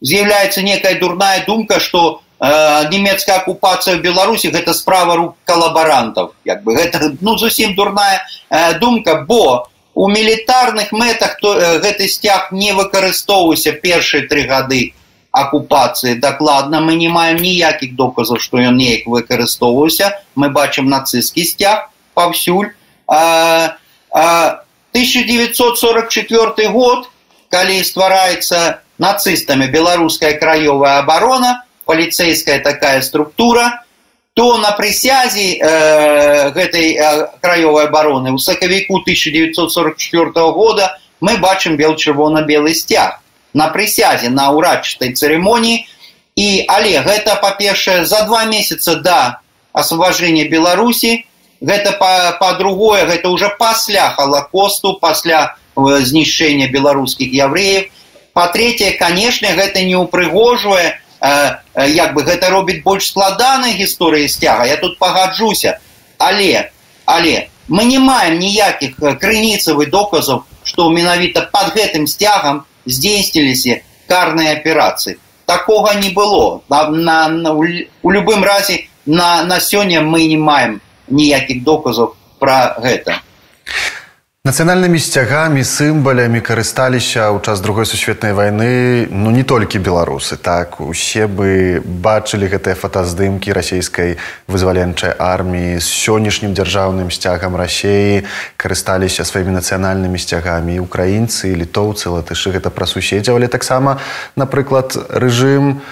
з'яўляецца 0.00 0.62
некая 0.62 0.98
дурная 0.98 1.44
думка 1.46 1.80
что 1.80 2.22
э, 2.40 2.88
нямецкая 2.90 3.36
акупацыя 3.38 3.96
в 3.96 4.00
беларусі 4.00 4.50
гэта 4.50 4.74
справа 4.74 5.16
рук 5.16 5.36
калабарантаў 5.44 6.32
як 6.44 6.62
бы 6.64 6.76
гэта 6.76 7.16
ну 7.20 7.36
зусім 7.38 7.74
дурная 7.74 8.22
э, 8.50 8.78
думка. 8.78 9.24
Бо 9.28 9.68
у 9.94 10.08
мілітарных 10.08 10.92
мэтах 10.92 11.36
то 11.40 11.58
э, 11.58 11.78
гэты 11.80 12.08
сцяг 12.08 12.52
не 12.52 12.72
выкарыстоўваўся 12.72 13.72
першыя 13.72 14.26
тры 14.28 14.46
гады 14.46 14.94
акупацыі 15.30 16.18
дакладна 16.18 16.80
мы 16.80 16.94
не 16.96 17.08
маем 17.08 17.36
ніякіх 17.36 17.94
доказаў 17.94 18.38
што 18.38 18.58
ён 18.58 18.76
неяк 18.76 19.06
выкарыстоўваўся 19.06 20.18
мы 20.34 20.50
бачым 20.50 20.88
нацысцкі 20.90 21.44
сцяг 21.44 21.90
паўсюль 22.14 22.74
а, 23.06 23.76
а, 24.10 24.64
1944 24.94 26.68
год 26.68 27.10
калі 27.50 27.82
ствараецца 27.84 28.82
нацистами 29.00 29.66
белорусская 29.66 30.34
краевая 30.34 30.98
оборона, 30.98 31.64
полицейская 31.86 32.60
такая 32.60 33.00
структура, 33.00 33.82
то 34.34 34.58
на 34.58 34.72
присязе 34.72 35.54
э, 35.54 36.52
этой 36.54 36.94
э, 36.94 37.28
краевой 37.40 37.86
обороны 37.86 38.30
у 38.32 38.38
саковику 38.38 38.98
1944 38.98 40.30
года 40.52 40.98
мы 41.20 41.38
бачим 41.38 41.76
бел-червоно-белый 41.76 42.74
стяг. 42.74 43.20
На 43.54 43.68
присязе, 43.68 44.28
на 44.28 44.52
урачистой 44.52 45.14
церемонии. 45.14 45.88
И, 46.36 46.64
Олег, 46.68 47.06
это, 47.06 47.36
по-перше, 47.36 48.04
за 48.04 48.24
два 48.26 48.44
месяца 48.44 48.96
до 48.96 49.40
освобождения 49.72 50.44
Беларуси, 50.44 51.26
это 51.60 51.92
по-другое, 52.38 53.06
по 53.06 53.10
это 53.10 53.30
уже 53.30 53.48
после 53.58 54.00
Холокосту, 54.00 54.98
после 55.00 55.34
э, 55.34 55.50
знішчэння 55.76 56.68
беларускіх 56.68 57.32
яўрэев 57.32 57.88
па-трэцяе 58.40 58.96
канешне 58.96 59.52
гэта 59.52 59.84
не 59.84 60.00
ўпрыгожвае 60.00 60.96
як 61.92 62.14
бы 62.16 62.24
гэта 62.24 62.48
робіць 62.48 62.80
больш 62.84 63.12
складанай 63.12 63.76
гісторыі 63.76 64.28
сцяга 64.32 64.64
я 64.64 64.76
тут 64.80 64.98
пагаджуся. 64.98 65.76
Але 66.16 66.72
але 67.04 67.48
мы 67.68 67.84
не 67.84 67.98
маем 67.98 68.38
ніякіх 68.40 68.96
крыніцавых 69.20 69.92
доказаў 69.92 70.44
што 70.64 70.88
менавіта 70.88 71.44
под 71.52 71.76
гэтым 71.76 72.06
сцягам 72.08 72.64
здзейсніліся 72.86 73.80
карныя 74.08 74.56
аперацыі. 74.56 75.18
Такога 75.44 75.94
не 75.94 76.10
было. 76.10 76.62
На, 76.68 76.88
на, 76.88 77.28
на 77.28 77.52
у 77.52 78.10
любым 78.10 78.44
разе 78.44 78.86
на 79.04 79.44
на 79.44 79.60
сёння 79.60 80.00
мы 80.00 80.24
не 80.32 80.40
маем 80.40 80.80
ніякіх 81.08 81.64
доказаў 81.64 82.14
про 82.38 82.76
гэта 82.80 83.20
Нацыянальнымі 84.40 84.96
сцягамі 84.96 85.60
сімбалямі 85.68 86.40
карысталіся 86.40 87.28
ў 87.28 87.44
час 87.44 87.60
другой 87.60 87.84
сусветнай 87.84 88.32
вайны 88.32 89.04
ну 89.12 89.28
не 89.28 89.44
толькі 89.44 89.84
беларусы 89.84 90.40
так 90.40 90.80
усе 90.80 91.28
бы 91.28 91.84
бачылі 91.84 92.48
гэтыя 92.48 92.72
фотаздымкі 92.72 93.52
расійскай 93.52 94.16
вызваленчай 94.48 95.12
арміі 95.12 95.76
з 95.76 95.84
сённяшнім 95.84 96.56
дзяржаўным 96.56 97.12
сцягам 97.12 97.52
рассеі 97.52 98.24
карысталіся 98.56 99.28
сваімі 99.28 99.60
нацыянальнымі 99.60 100.16
сцягамі. 100.16 100.80
Украінцы 100.80 101.52
літоўцы 101.52 102.08
латышы 102.08 102.56
гэта 102.56 102.72
пра 102.72 102.88
суседзяў 102.88 103.36
але 103.36 103.52
таксама 103.52 104.00
напрыклад 104.40 104.96
рэжым 105.20 105.84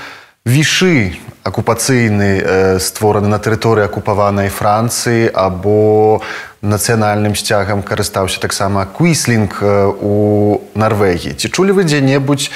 вішы 0.48 1.20
акупацыйны 1.44 2.40
э, 2.40 2.78
створаны 2.80 3.28
на 3.28 3.36
тэрыторыі 3.36 3.84
акупаванай 3.84 4.48
францыі 4.48 5.28
або 5.28 6.24
нацыянальным 6.62 7.34
сцягам 7.38 7.82
карыстаўся 7.82 8.40
таксама 8.40 8.86
квіслінг 8.86 9.62
у 10.02 10.60
Нарвегіі. 10.74 11.34
Ці 11.38 11.48
чулі 11.48 11.72
вы 11.72 11.84
дзе-небудзь 11.86 12.50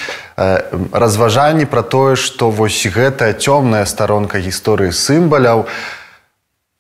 разважанні 0.92 1.64
пра 1.70 1.82
тое, 1.82 2.16
што 2.16 2.50
вось 2.50 2.82
гэтая 2.86 3.32
цёмная 3.38 3.86
старонка 3.86 4.42
гісторыі 4.42 4.90
сімбаляў 4.90 5.66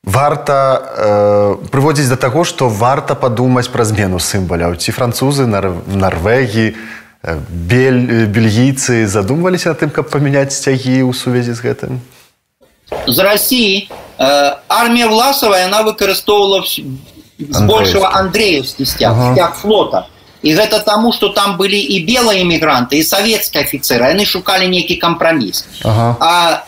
варта 0.02 0.82
э, 0.82 1.68
прыводзіць 1.70 2.10
да 2.10 2.16
таго, 2.16 2.42
што 2.44 2.68
варта 2.68 3.14
падумаць 3.14 3.70
пра 3.70 3.84
змену 3.84 4.18
сімбаляў. 4.18 4.74
ці 4.74 4.90
французы 4.92 5.46
на 5.46 5.62
Нарвегіі, 5.86 6.74
бель, 7.22 8.26
бельгійцы 8.26 9.06
задумваліся 9.06 9.68
на 9.68 9.74
тым, 9.78 9.90
каб 9.90 10.10
памяняць 10.10 10.50
сцягі 10.50 11.06
ў 11.06 11.14
сувязі 11.14 11.54
з 11.54 11.60
гэтым. 11.62 12.02
З 13.06 13.18
Росіі 13.18 13.88
э, 14.18 14.56
армія 14.68 15.06
власавая 15.06 15.66
она 15.66 15.82
выкарыстоўвала 15.82 16.66
збольшого 17.38 18.08
андреевский. 18.12 18.86
стяг 18.86 19.12
ага. 19.12 19.32
стяг 19.34 19.54
флота. 19.54 20.06
І 20.42 20.54
гэта 20.54 20.80
таму 20.80 21.12
что 21.12 21.28
там 21.28 21.56
былі 21.56 21.78
і 21.78 22.04
белые 22.04 22.42
эмігранты 22.42 22.98
і 22.98 23.02
савецкія 23.02 23.62
офіцеры 23.64 24.10
яны 24.10 24.26
шукалі 24.26 24.66
нейкі 24.68 24.96
кампраміс 24.96 25.64
ага. 25.84 26.16
а 26.18 26.64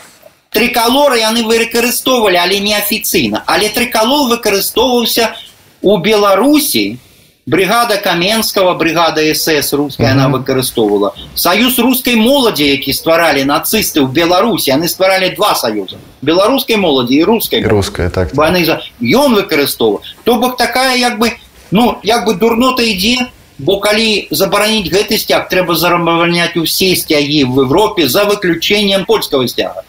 трикалоры 0.51 1.19
яны 1.19 1.43
выкарыстоўвалі 1.43 2.39
але 2.39 2.61
неафіцыйна 2.61 3.43
але 3.47 3.69
трикалол 3.69 4.31
выкарыстоўваўся 4.31 5.35
у 5.83 5.99
беларусі 5.99 6.99
бригада 7.47 7.99
каменского 7.99 8.75
бригада 8.75 9.23
сс 9.35 9.73
русская 9.73 10.13
она 10.13 10.29
выкарыстоўвала 10.29 11.15
союз 11.35 11.79
русской 11.79 12.15
моладзі 12.15 12.65
які 12.65 12.93
стваралі 12.93 13.45
нацысты 13.45 14.01
ў 14.01 14.09
беларусі 14.09 14.73
яны 14.73 14.89
стваралі 14.89 15.29
два 15.37 15.55
союза. 15.55 16.01
Беларускай 16.23 16.77
моладзі 16.77 17.21
і 17.21 17.25
рускай 17.25 17.63
руская 17.63 18.09
так. 18.09 18.33
Яны 18.33 18.65
за 18.65 18.81
ён 19.01 19.37
выкарыстоўва 19.37 20.01
то 20.25 20.37
бок 20.41 20.57
такая 20.57 20.97
як 20.97 21.19
бы 21.19 21.37
ну 21.71 21.99
як 22.03 22.25
бы 22.25 22.35
дурнота 22.35 22.83
ідзе 22.83 23.29
бо 23.59 23.79
калі 23.79 24.29
забараніць 24.31 24.89
гэты 24.89 25.19
сцяг 25.21 25.49
трэба 25.53 25.77
зарамаваняць 25.77 26.57
усе 26.57 26.97
сцягі 26.97 27.45
в 27.45 27.61
Европе 27.69 28.09
за 28.09 28.25
выключением 28.25 29.05
польского 29.05 29.47
сцяга 29.47 29.85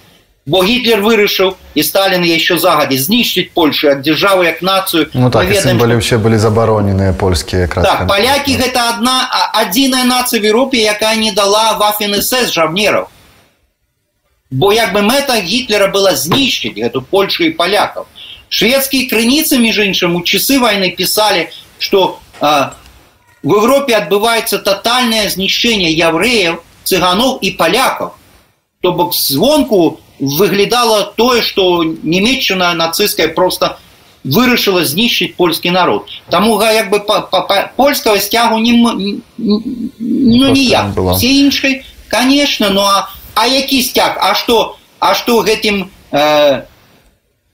бо 0.45 0.61
гітлер 0.61 1.01
вырашыў 1.01 1.55
і 1.73 1.83
сталін 1.83 2.21
яшчэ 2.21 2.57
загадзі 2.61 2.97
знішчыць 3.01 3.49
польшу 3.57 3.87
як 3.89 4.01
дзяржаву 4.05 4.43
як 4.45 4.61
нацыю 4.61 5.09
ну, 5.13 5.31
так, 5.33 5.49
ведаем, 5.49 5.81
былі 5.81 5.97
ўсе 5.97 6.21
былі 6.21 6.37
забароненыя 6.37 7.17
польскія 7.17 7.65
так, 7.65 8.05
палякі 8.05 8.53
гэта 8.53 8.93
одна 8.93 9.25
адзіная 9.57 10.05
нацыя 10.05 10.37
в 10.37 10.45
Еўропе 10.45 10.85
якая 10.85 11.17
не 11.17 11.33
дала 11.33 11.73
вафен 11.81 12.13
сс 12.21 12.53
жавнераў 12.53 13.09
бо 14.51 14.69
як 14.69 14.93
бы 14.93 15.01
мэта 15.01 15.41
гітлера 15.41 15.89
была 15.89 16.13
знішчыць 16.13 16.77
гэту 16.77 17.01
польшу 17.01 17.49
і 17.49 17.57
палякаў 17.57 18.05
шведскія 18.53 19.09
крыніцы 19.09 19.57
між 19.57 19.81
іншым 19.89 20.13
у 20.13 20.21
часы 20.21 20.61
войны 20.61 20.93
пісалі 20.93 21.49
что 21.81 22.21
в 22.37 23.49
Европе 23.49 23.97
адбываецца 23.97 24.61
тотальное 24.61 25.25
знішчэнне 25.25 25.89
яўрэяў 25.89 26.61
цыганоў 26.85 27.41
і 27.41 27.57
палякаў 27.57 28.13
то 28.85 28.93
бок 28.93 29.17
звонку 29.17 30.04
выглядало 30.19 31.13
тое 31.15 31.41
что 31.41 31.83
немецчына 31.83 32.73
нацистская 32.73 33.27
просто 33.27 33.77
вырашыла 34.25 34.83
знішчыць 34.83 35.35
польскі 35.37 35.69
народ. 35.69 36.09
Таму 36.29 36.59
як 36.61 36.89
бы 36.89 36.99
па, 36.99 37.21
па, 37.21 37.41
па, 37.41 37.71
польскага 37.75 38.19
сцягу 38.19 38.57
не 38.57 38.73
ну, 39.37 40.51
ніяк. 40.51 40.97
все 41.15 41.27
іншай 41.27 41.85
конечно 42.09 42.69
ну 42.69 42.81
а 42.81 43.09
а 43.35 43.47
які 43.47 43.81
сцяг 43.83 44.17
а 44.19 44.33
что 44.33 44.77
а 44.99 45.13
что 45.13 45.43
гэтым 45.43 45.91
э, 46.11 46.61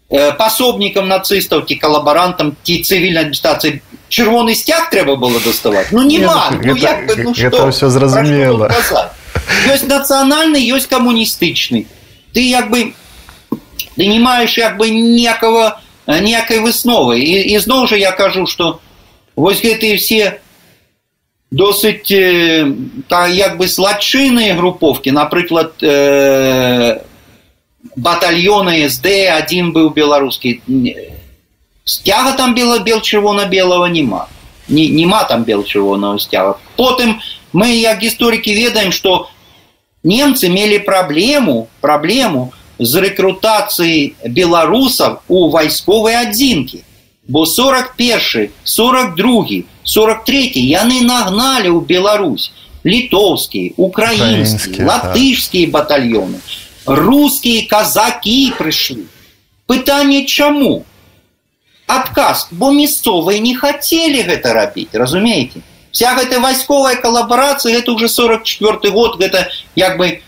э, 0.09 0.31
пасобнікам 0.37 1.07
нацыстаў 1.07 1.67
ці 1.67 1.75
калабарантам 1.75 2.55
ці 2.63 2.83
цывільнай 2.83 3.27
адміністрацыі 3.27 3.81
чырвоны 4.07 4.55
сцяг 4.55 4.89
трэба 4.91 5.15
было 5.15 5.39
даставаць 5.43 5.91
ну 5.91 6.03
не 6.03 6.19
ну, 6.19 6.31
ну, 6.63 7.69
все 7.71 7.89
зразумела. 7.89 8.71
ёсць 9.67 9.87
нацыянальны 9.87 10.59
ёсць 10.71 10.87
камуністычны 10.87 11.85
ты 12.33 12.47
як 12.49 12.69
бы 12.69 12.93
ты 13.95 14.07
не 14.07 14.19
маешь 14.19 14.57
як 14.57 14.77
бы 14.77 14.89
некого 14.89 15.81
некой 16.07 16.59
высновы. 16.59 17.19
И, 17.19 17.53
и 17.53 17.57
зноў 17.57 17.87
же 17.87 17.97
я 17.97 18.11
кажу 18.11 18.47
что 18.47 18.79
вось 19.35 19.61
гэтые 19.61 19.97
все 19.97 20.41
досыць 21.51 22.11
э, 22.11 22.73
як 23.29 23.57
бы 23.57 23.67
злачынныя 23.67 24.55
групповки 24.55 25.09
напрыклад 25.09 25.73
э, 25.81 27.01
батальёны 27.95 28.89
сд 28.89 29.05
один 29.29 29.73
быў 29.73 29.93
беларускі 29.93 30.61
сцяга 31.83 32.33
там 32.33 32.55
бела 32.55 32.79
бел 32.79 33.01
чырвона 33.01 33.45
белого 33.45 33.85
нема. 33.85 34.29
Не, 34.67 34.87
нема 34.87 35.23
там 35.25 35.43
бел 35.43 35.63
чырвоного 35.63 36.17
сцяга 36.17 36.57
потым 36.77 37.19
мы 37.51 37.75
як 37.75 37.99
гісторыкі 37.99 38.55
ведаем 38.55 38.91
что 38.91 39.29
немцы 40.03 40.49
мелі 40.49 40.79
праблему 40.79 41.67
праблему 41.81 42.51
з 42.79 43.01
рэкрутацыі 43.05 44.15
беларусаў 44.25 45.21
у 45.27 45.49
вайсковай 45.53 46.15
адзінкі 46.25 46.81
бо 47.27 47.45
41 47.45 48.49
42 48.63 49.63
43 49.83 50.65
яны 50.65 51.01
нагналі 51.05 51.69
ў 51.69 51.85
Беларусь 51.85 52.51
літоўскія 52.85 53.77
украінскія 53.77 54.87
латышскія 54.89 55.69
так. 55.69 55.73
батальёны 55.77 56.41
русскія 56.85 57.69
казакі 57.69 58.53
прыйшлі 58.57 59.05
пытанне 59.69 60.25
чаму 60.25 60.81
адказ 61.85 62.47
бо 62.51 62.71
мясцовыя 62.73 63.37
не 63.37 63.53
хацелі 63.53 64.25
гэта 64.25 64.57
рабіць 64.57 64.97
разумееце 64.97 65.61
вся 65.91 66.15
гэта 66.15 66.39
вайсковая 66.39 66.95
калабарацыя 66.95 67.77
это 67.77 67.91
уже 67.91 68.09
44 68.09 68.91
год 68.91 69.19
гэта 69.19 69.47
як 69.75 69.97
бы 69.97 70.21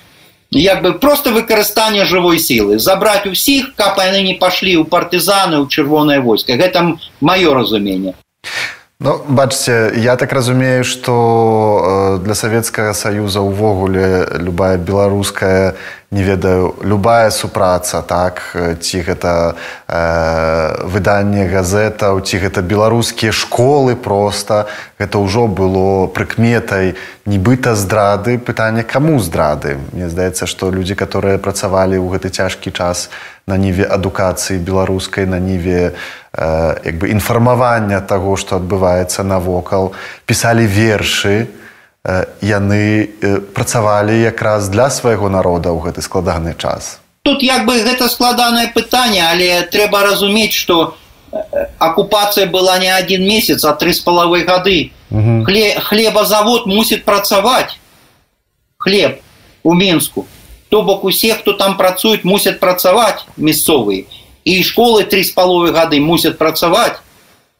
як 0.52 0.82
бы 0.84 0.94
просто 0.94 1.32
выкарыстанне 1.32 2.06
жывой 2.06 2.40
сілы 2.40 2.80
забраць 2.80 3.26
усіх 3.26 3.74
каб 3.76 3.98
яны 3.98 4.22
не 4.22 4.36
пашлі 4.36 4.78
ў 4.78 4.86
партызаны 4.86 5.64
ў 5.64 5.68
чырвонае 5.68 6.20
войска 6.22 6.56
гэта 6.56 6.98
маё 7.22 7.54
разуменне 7.54 8.14
Ну, 9.00 9.20
бачце 9.28 9.92
я 9.98 10.16
так 10.16 10.32
разумею 10.32 10.86
что 10.86 12.18
э, 12.20 12.24
для 12.24 12.36
савецкага 12.36 12.94
саюза 12.94 13.42
увогуле 13.42 14.28
любая 14.40 14.78
беларуская 14.78 15.76
не 16.14 16.22
ведаю 16.24 16.76
любая 16.84 17.32
супраца 17.32 18.02
так 18.06 18.54
ці 18.80 19.02
гэта 19.02 19.58
э, 19.90 20.86
выданне 20.86 21.50
газетаў 21.50 22.22
ці 22.22 22.38
гэта 22.38 22.62
беларускія 22.62 23.34
школы 23.34 23.96
просто 23.98 24.70
гэта 25.02 25.18
ўжо 25.18 25.50
было 25.50 26.06
прыкметай 26.06 26.94
нібыта 27.26 27.74
здрады 27.74 28.38
пытанне 28.38 28.84
каму 28.86 29.18
здрады. 29.20 29.82
Мне 29.92 30.06
здаецца 30.06 30.46
што 30.46 30.70
людзі 30.70 30.94
которые 30.94 31.42
працавалі 31.42 31.98
ў 31.98 32.06
гэты 32.14 32.30
цяжкі 32.30 32.70
час 32.70 33.10
на 33.50 33.58
ніве 33.58 33.90
адукацыі 33.90 34.62
беларускай 34.62 35.26
на 35.26 35.42
ніве 35.42 35.98
э, 36.38 36.78
як 36.86 36.96
бы 37.02 37.10
інфармавання 37.10 38.06
таго 38.06 38.38
што 38.38 38.62
адбываецца 38.62 39.26
навокал 39.26 39.98
пісалі 40.30 40.70
вершы, 40.70 41.50
яны 42.04 43.08
працавалі 43.56 44.20
якраз 44.20 44.68
для 44.68 44.90
свайго 44.90 45.30
народа 45.30 45.72
ў 45.72 45.80
гэты 45.88 46.04
складаны 46.04 46.52
час. 46.60 47.00
Тут 47.24 47.40
як 47.40 47.64
бы 47.66 47.80
гэта 47.80 48.12
складанае 48.12 48.68
пытанне, 48.76 49.24
але 49.24 49.64
трэба 49.72 50.04
разумець, 50.04 50.52
што 50.52 51.00
акупацыя 51.80 52.46
была 52.46 52.78
не 52.80 52.92
адзін 52.92 53.24
месяц, 53.24 53.64
а 53.64 53.72
тры 53.72 53.94
з 53.94 54.04
палавой 54.04 54.44
гады. 54.44 54.92
Хле, 55.10 55.80
хлебазавод 55.80 56.68
мусіць 56.68 57.04
працаваць 57.08 57.80
хлеб 58.78 59.24
у 59.64 59.74
мінску. 59.74 60.28
То 60.70 60.82
бок 60.84 61.04
усе, 61.06 61.34
хто 61.40 61.54
там 61.54 61.78
працуюць, 61.78 62.24
мусяць 62.24 62.60
працаваць 62.60 63.24
мясцовыя. 63.38 64.04
І 64.44 64.60
школы 64.64 65.08
тры 65.08 65.24
з 65.24 65.32
паловай 65.32 65.72
гады 65.72 66.04
мусяць 66.04 66.36
працаваць 66.36 67.00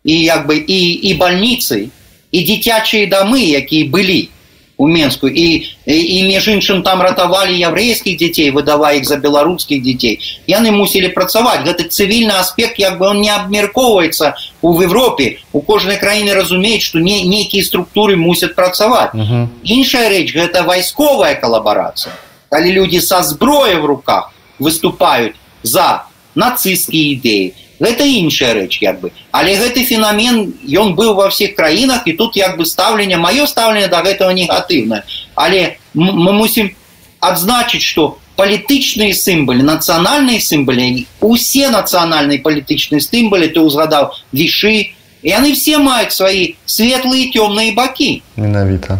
і 0.04 0.20
як 0.24 0.48
бы 0.48 0.58
і, 0.58 0.82
і 1.08 1.14
бальніцы, 1.16 1.90
і 2.34 2.40
дзіцячыя 2.42 3.06
дамы, 3.08 3.46
якія 3.46 3.86
былі 3.86 4.34
у 4.78 4.88
Менску. 4.88 5.28
І, 5.28 5.70
і, 5.86 5.98
і 6.18 6.24
між 6.28 6.48
іншым 6.48 6.82
там 6.84 7.02
ратавалі 7.02 7.54
яўрэйскіх 7.54 8.18
дзяцей 8.18 8.50
выдавая 8.50 8.98
іх 8.98 9.06
за 9.06 9.22
беларускіх 9.22 9.86
дзяцей 9.86 10.18
яны 10.50 10.74
мусілі 10.74 11.14
працаваць 11.14 11.62
гэты 11.62 11.88
цывільны 11.94 12.34
аспект 12.42 12.82
як 12.82 12.98
бы 12.98 13.08
он 13.14 13.22
не 13.22 13.30
абмяркоўваецца 13.30 14.34
у 14.62 14.82
Европе. 14.82 15.38
У 15.54 15.62
кожнай 15.62 16.02
краіны 16.02 16.34
разумеюць 16.34 16.82
што 16.82 17.00
не 17.00 17.22
нейкія 17.24 17.64
структуры 17.64 18.18
мусяць 18.18 18.58
працаваць 18.58 19.14
uh 19.14 19.22
-huh. 19.22 19.48
іншая 19.64 20.10
рэч 20.10 20.34
гэта 20.34 20.66
вайсковая 20.66 21.36
калабарацыя 21.36 22.14
калі 22.50 22.72
людзі 22.74 23.02
са 23.02 23.24
зброя 23.24 23.80
в 23.80 23.86
руках 23.86 24.34
выступаюць 24.60 25.38
за 25.64 26.04
нацысцкія 26.36 27.14
ідэі 27.14 27.54
гэта 27.84 28.08
іншая 28.08 28.54
рэч 28.56 28.80
як 28.82 29.00
бы. 29.02 29.12
Але 29.32 29.60
гэты 29.60 29.84
феномен 29.84 30.56
ён 30.64 30.96
быў 30.96 31.14
ва 31.20 31.28
ўсіх 31.28 31.56
краінах 31.60 32.08
і 32.08 32.16
тут 32.16 32.40
як 32.40 32.58
бы 32.58 32.66
стаўленне 32.66 33.20
маё 33.20 33.46
стаўленне 33.46 33.92
да 33.92 34.02
гэтага 34.02 34.32
негатыўна. 34.32 35.04
Але 35.36 35.78
мы 35.94 36.32
мусім 36.32 36.72
адзначыць 37.20 37.84
что 37.84 38.18
палітычныя 38.40 39.14
сімбалі 39.14 39.64
нацыянальныя 39.68 40.40
сімбалі 40.40 41.06
усе 41.22 41.70
нацыянальныя 41.70 42.42
палітычныя 42.42 43.04
сімбалі 43.04 43.52
ты 43.54 43.60
ўзгадаў 43.62 44.16
вішы 44.34 44.96
яны 45.24 45.54
все 45.54 45.78
маюць 45.78 46.16
свае 46.16 46.56
светлыя 46.66 47.32
цёмныя 47.32 47.76
бакі. 47.76 48.24
Менавіта 48.36 49.00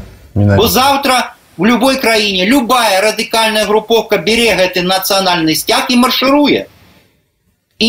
завтра 0.68 1.36
в 1.58 1.66
любой 1.66 1.98
краіне 1.98 2.46
любая 2.46 3.02
радыкальная 3.02 3.66
групоўка 3.66 4.18
бере 4.18 4.56
гэты 4.56 4.82
нацыянальны 4.82 5.56
сцяг 5.56 5.90
і 5.90 5.98
маршыруе 5.98 6.68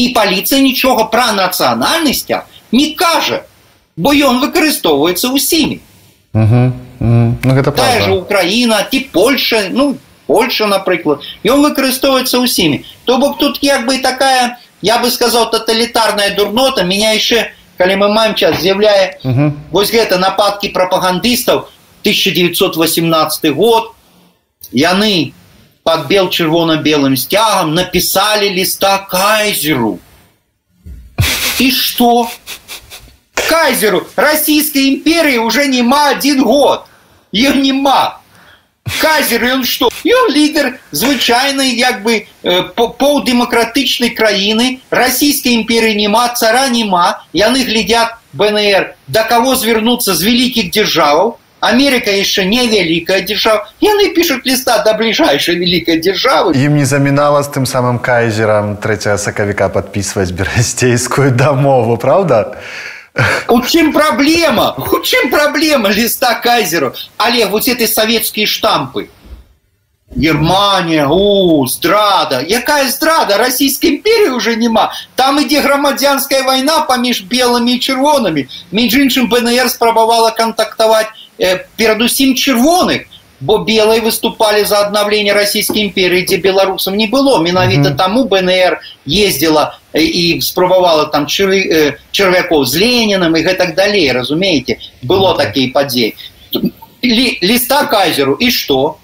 і 0.03 0.13
паліцыя 0.15 0.61
нічога 0.61 1.07
пра 1.13 1.33
нацыянальнасцях 1.33 2.49
не 2.73 2.95
кажа 2.99 3.45
бо 3.97 4.11
ён 4.15 4.43
выкарыстоўваецца 4.43 5.31
ўсімі 5.31 5.79
ну, 6.35 7.63
тая 7.77 8.01
же 8.03 8.13
Украіна 8.13 8.83
ці 8.91 9.01
Польша 9.13 9.69
ну 9.71 9.97
Польша 10.27 10.67
напрыклад 10.67 11.23
ён 11.45 11.63
выкарыстоўваецца 11.63 12.43
ўсімі 12.43 12.85
то 13.05 13.19
бок 13.19 13.39
тут 13.39 13.63
як 13.63 13.87
бы 13.87 13.99
такая 13.99 14.59
я 14.85 14.99
бы 14.99 15.11
сказал 15.11 15.51
тоталітарная 15.51 16.37
дурнота. 16.37 16.85
Меня 16.85 17.17
яшчэ 17.17 17.57
калі 17.79 17.97
мы 18.05 18.09
маем 18.13 18.35
час 18.37 18.61
з'яўляе 18.61 19.17
вось 19.73 19.91
гэта 19.91 20.19
нападкі 20.21 20.69
прапагандыстаў 20.77 21.65
1918 22.05 23.57
год. 23.57 23.97
Яны 24.73 25.33
под 25.85 26.07
бел 26.07 26.31
червоно-белым 26.31 27.17
стягом 27.17 27.75
написали 27.75 28.49
листа 28.49 28.99
кайзеру. 28.99 30.01
И 31.59 31.71
что? 31.71 32.29
Кайзеру 33.35 34.09
Российской 34.17 34.89
империи 34.89 35.37
уже 35.37 35.67
нема 35.67 36.09
один 36.09 36.43
год. 36.43 36.87
Ее 37.31 37.55
нема. 37.55 38.21
Кайзер, 39.01 39.45
он 39.45 39.65
что? 39.65 39.87
Он 39.87 40.33
лидер 40.33 40.81
звычайной, 40.91 41.79
как 41.81 42.03
бы, 42.03 42.27
э, 42.43 42.63
полдемократичной 42.63 44.11
краины. 44.11 44.81
Российской 44.91 45.55
империи 45.55 45.95
нема, 45.95 46.29
цара 46.35 46.69
нема. 46.69 47.25
Яны 47.33 47.65
глядят 47.65 48.17
БНР, 48.33 48.97
до 49.07 49.25
кого 49.25 49.55
звернуться 49.55 50.15
с 50.15 50.23
великих 50.23 50.71
державов. 50.71 51.37
Америка 51.67 52.11
еще 52.11 52.45
не 52.45 52.67
великая 52.67 53.21
держава. 53.23 53.69
И 53.81 53.89
они 53.89 54.09
пишут 54.09 54.45
листа 54.45 54.83
до 54.85 54.95
ближайшей 54.95 55.57
великой 55.57 55.99
державы. 55.99 56.55
Им 56.55 56.77
не 56.77 56.85
заминало 56.85 57.43
с 57.43 57.49
тем 57.49 57.67
самым 57.67 57.99
кайзером 57.99 58.77
3 58.77 59.19
соковика 59.19 59.69
подписывать 59.69 60.31
Берестейскую 60.33 61.31
домову, 61.31 61.97
правда? 61.97 62.59
У 63.49 63.61
чем 63.63 63.93
проблема? 63.93 64.75
У 64.93 65.01
чем 65.01 65.31
проблема 65.31 65.89
листа 65.89 66.35
кайзеру? 66.35 66.95
Олег, 67.17 67.51
вот 67.51 67.69
эти 67.69 67.87
советские 67.87 68.47
штампы. 68.47 69.09
Германия, 70.17 71.07
у, 71.09 71.67
здрада. 71.67 72.41
Якая 72.41 72.89
здрада? 72.89 73.39
Российской 73.39 73.87
империи 73.87 74.29
уже 74.29 74.55
нема. 74.57 74.93
Там 75.17 75.41
ідзе 75.41 75.61
грамадзянская 75.61 76.43
вайна 76.43 76.81
паміж 76.87 77.23
белымі 77.23 77.75
і 77.75 77.81
чырвонамі. 77.81 78.47
Між 78.71 78.95
іншым 78.95 79.27
БНР 79.29 79.71
спрабавала 79.71 80.31
кантактаваць 80.31 81.11
э, 81.11 81.24
перадусім 81.77 82.35
чырвоных, 82.35 83.07
бо 83.41 83.59
белые 83.59 84.01
выступали 84.01 84.65
за 84.65 84.87
аднаўленне 84.87 85.33
Российской 85.33 85.85
империи, 85.85 86.25
дзе 86.25 86.37
беларусам 86.37 86.97
не 86.97 87.07
было. 87.07 87.43
Менавіта 87.43 87.89
mm 87.89 87.93
-hmm. 87.93 87.97
таму 87.97 88.25
БНР 88.25 88.81
ездила 89.07 89.79
і 89.95 90.41
спрабавала 90.41 91.05
там 91.05 91.27
чыр, 91.27 91.51
э, 91.51 91.93
чырвякоў 92.13 92.65
з 92.65 92.77
Ленінам 92.77 93.37
і 93.37 93.45
гэтак 93.45 93.75
далей, 93.75 94.13
разумееце, 94.13 94.77
было 95.03 95.33
mm 95.33 95.35
-hmm. 95.35 95.37
такія 95.37 95.71
падзеі. 95.75 96.15
Ліста 97.43 97.85
кайзеру 97.85 98.37
і 98.41 98.51
што? 98.51 98.97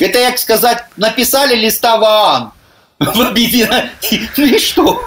Это, 0.00 0.18
як 0.18 0.38
сказать, 0.38 0.84
написали 0.96 1.54
листа 1.54 1.96
Ваан. 1.96 2.50
Ну 4.36 4.58
что? 4.58 5.00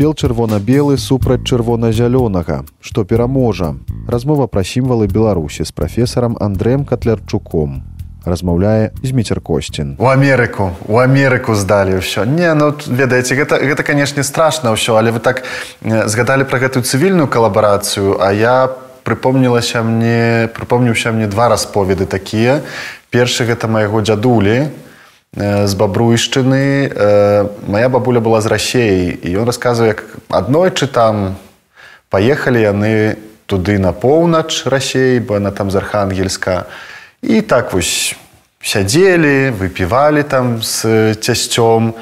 Бел 0.00 0.14
чырвона-белы 0.16 0.96
супраць 0.96 1.44
чырвона-зялёнага, 1.44 2.64
што 2.80 3.04
пераможа. 3.04 3.74
Размова 4.08 4.46
пра 4.48 4.64
сімвалы 4.64 5.04
Беларусі 5.04 5.60
з 5.68 5.76
прафесарам 5.76 6.40
Андрэем 6.40 6.88
Катлярчуком. 6.88 7.84
размаўляе 8.24 8.92
зміцер 9.02 9.40
косцін 9.40 9.96
у 9.98 10.04
Амерыку 10.04 10.72
у 10.88 11.00
Амерыку 11.00 11.54
здалі 11.56 12.04
ўсё 12.04 12.28
не 12.28 12.52
ну 12.52 12.76
ведаеце 12.76 13.32
гэта 13.32 13.56
гэта 13.64 13.80
канешне 13.80 14.20
страшна 14.20 14.76
ўсё 14.76 15.00
але 15.00 15.08
вы 15.08 15.24
так 15.24 15.40
згадалі 15.80 16.44
пра 16.44 16.60
гэтую 16.60 16.84
цывільную 16.84 17.32
калабарацыю 17.32 18.20
а 18.20 18.28
я 18.36 18.68
прыпомнілася 19.08 19.80
мне 19.80 20.52
прыпомніўся 20.52 21.16
мне 21.16 21.32
два 21.32 21.48
расповеды 21.48 22.04
такія 22.04 22.60
першы 23.08 23.48
гэта 23.48 23.72
майго 23.72 24.04
дзядулі 24.04 24.68
з 25.34 25.72
бабруйшчыны 25.74 26.90
моя 27.66 27.88
бабуля 27.88 28.18
была 28.18 28.40
з 28.40 28.46
рассеі 28.46 29.18
і 29.22 29.28
ён 29.42 29.46
расказвае 29.46 29.94
як 29.94 30.04
аднойчы 30.28 30.86
там 30.86 31.36
паехалі 32.10 32.60
яны 32.60 33.16
туды 33.46 33.78
на 33.78 33.92
поўнач 33.92 34.66
рассеі 34.66 35.20
бо 35.20 35.38
она 35.38 35.50
там 35.50 35.70
з 35.70 35.76
архангельска 35.76 36.66
і 37.22 37.40
так 37.40 37.72
вось 37.72 38.16
сядзелі, 38.62 39.50
выпівалі 39.56 40.22
там 40.22 40.62
з 40.62 41.14
цясцём. 41.16 41.96